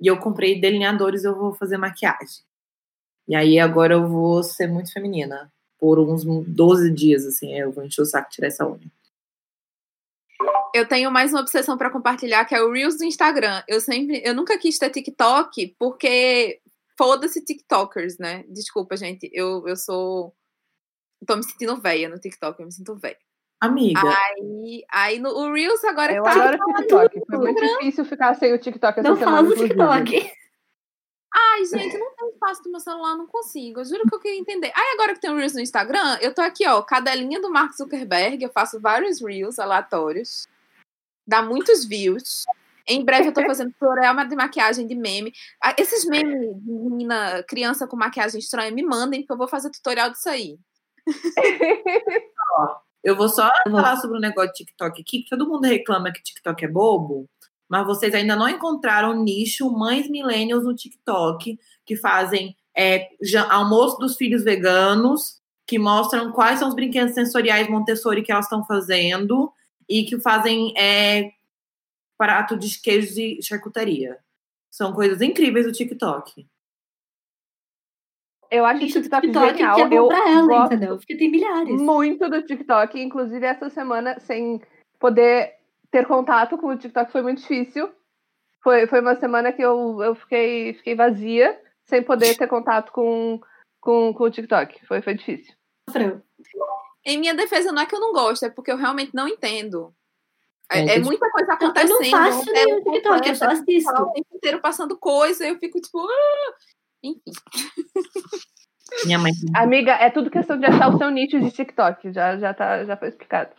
[0.00, 2.44] e eu comprei delineadores eu vou fazer maquiagem.
[3.28, 5.52] E aí agora eu vou ser muito feminina.
[5.78, 8.90] Por uns 12 dias, assim, eu vou encher o saco tirar essa unha.
[10.74, 13.62] Eu tenho mais uma obsessão para compartilhar, que é o Reels do Instagram.
[13.68, 16.60] Eu sempre, eu nunca quis ter TikTok, porque
[16.96, 18.44] foda-se TikTokers, né?
[18.48, 20.34] Desculpa, gente, eu, eu sou.
[21.26, 23.18] Tô me sentindo velha no TikTok, eu me sinto velha.
[23.60, 24.00] Amiga.
[24.04, 26.34] Aí, aí no o Reels agora Eu que tá.
[26.50, 26.58] adoro
[27.08, 27.22] TikTok.
[27.26, 29.36] Foi muito difícil ficar sem o TikTok essa Não semana.
[29.38, 29.74] faz o inclusive.
[29.74, 30.32] TikTok.
[31.34, 33.80] Ai, gente, não tem espaço no meu celular, não consigo.
[33.80, 34.72] Eu juro que eu queria entender.
[34.74, 37.72] Aí agora que tem o Reels no Instagram, eu tô aqui, ó, cadelinha do Mark
[37.74, 40.46] Zuckerberg, eu faço vários Reels aleatórios.
[41.26, 42.44] Dá muitos views.
[42.88, 45.32] Em breve eu tô fazendo tutorial de maquiagem de meme.
[45.62, 49.70] Ah, Esses memes de menina, criança com maquiagem estranha, me mandem, porque eu vou fazer
[49.70, 50.58] tutorial disso aí.
[53.02, 56.22] Eu vou só falar sobre o negócio de TikTok aqui, que todo mundo reclama que
[56.22, 57.28] TikTok é bobo,
[57.68, 63.08] mas vocês ainda não encontraram o nicho mães millennials no TikTok, que fazem é,
[63.48, 68.64] almoço dos filhos veganos, que mostram quais são os brinquedos sensoriais Montessori que elas estão
[68.64, 69.52] fazendo,
[69.88, 71.30] e que fazem é,
[72.18, 74.18] prato de queijos e charcutaria.
[74.70, 76.46] São coisas incríveis do TikTok.
[78.50, 79.74] Eu acho Gente, o TikTok, TikTok genial.
[79.74, 80.96] que é bom eu pra ela, entendeu?
[80.96, 81.80] Porque tem milhares.
[81.80, 83.00] muito do TikTok.
[83.00, 84.60] Inclusive, essa semana, sem
[84.98, 85.54] poder
[85.90, 87.90] ter contato com o TikTok, foi muito difícil.
[88.62, 93.40] Foi, foi uma semana que eu, eu fiquei, fiquei vazia, sem poder ter contato com,
[93.80, 94.84] com, com o TikTok.
[94.86, 95.54] Foi, foi difícil.
[97.04, 99.94] Em minha defesa, não é que eu não gosto, é porque eu realmente não entendo.
[100.70, 101.90] É, É, é eu- muita coisa Eu acontecendo.
[102.00, 104.02] não faço é nenhum um TikTok, eu só complexo, assisto.
[104.02, 105.98] O tempo inteiro passando coisa, eu fico tipo.
[106.00, 106.54] "Ah".
[107.04, 107.20] Enfim.
[109.04, 109.32] Minha mãe.
[109.56, 112.12] Amiga, é tudo questão de achar o seu nicho de TikTok.
[112.12, 113.54] Já, já, tá, já foi explicado.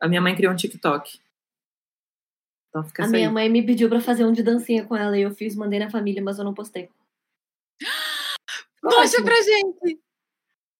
[0.00, 1.20] A minha mãe criou um TikTok.
[2.68, 3.12] Então fica A aí.
[3.12, 5.78] minha mãe me pediu pra fazer um de dancinha com ela e eu fiz, mandei
[5.78, 6.88] na família, mas eu não postei.
[8.80, 10.00] Poxa pra gente!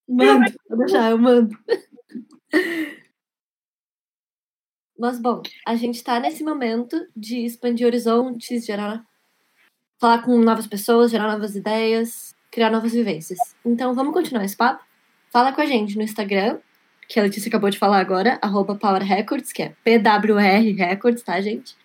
[0.09, 1.57] Mando, vou deixar, eu mando.
[4.99, 9.05] Mas, bom, a gente tá nesse momento de expandir horizontes, gerar.
[10.01, 13.39] falar com novas pessoas, gerar novas ideias, criar novas vivências.
[13.65, 14.85] Então, vamos continuar esse papo?
[15.31, 16.59] Fala com a gente no Instagram,
[17.09, 21.41] que a Letícia acabou de falar agora, arroba Power Records, que é PWR Records, tá,
[21.41, 21.77] gente?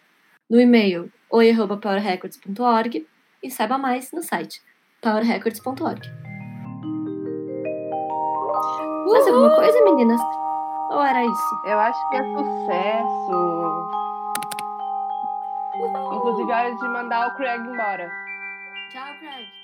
[0.49, 3.07] No e-mail, oi.powerrecords.org
[3.41, 4.61] e saiba mais no site
[5.01, 6.01] powerrecords.org.
[9.07, 10.21] Mais alguma coisa, meninas?
[10.89, 11.61] Ou era isso?
[11.63, 13.89] Eu acho que é sucesso.
[16.13, 18.11] Inclusive, é hora de mandar o Craig embora.
[18.91, 19.58] Tchau, Craig.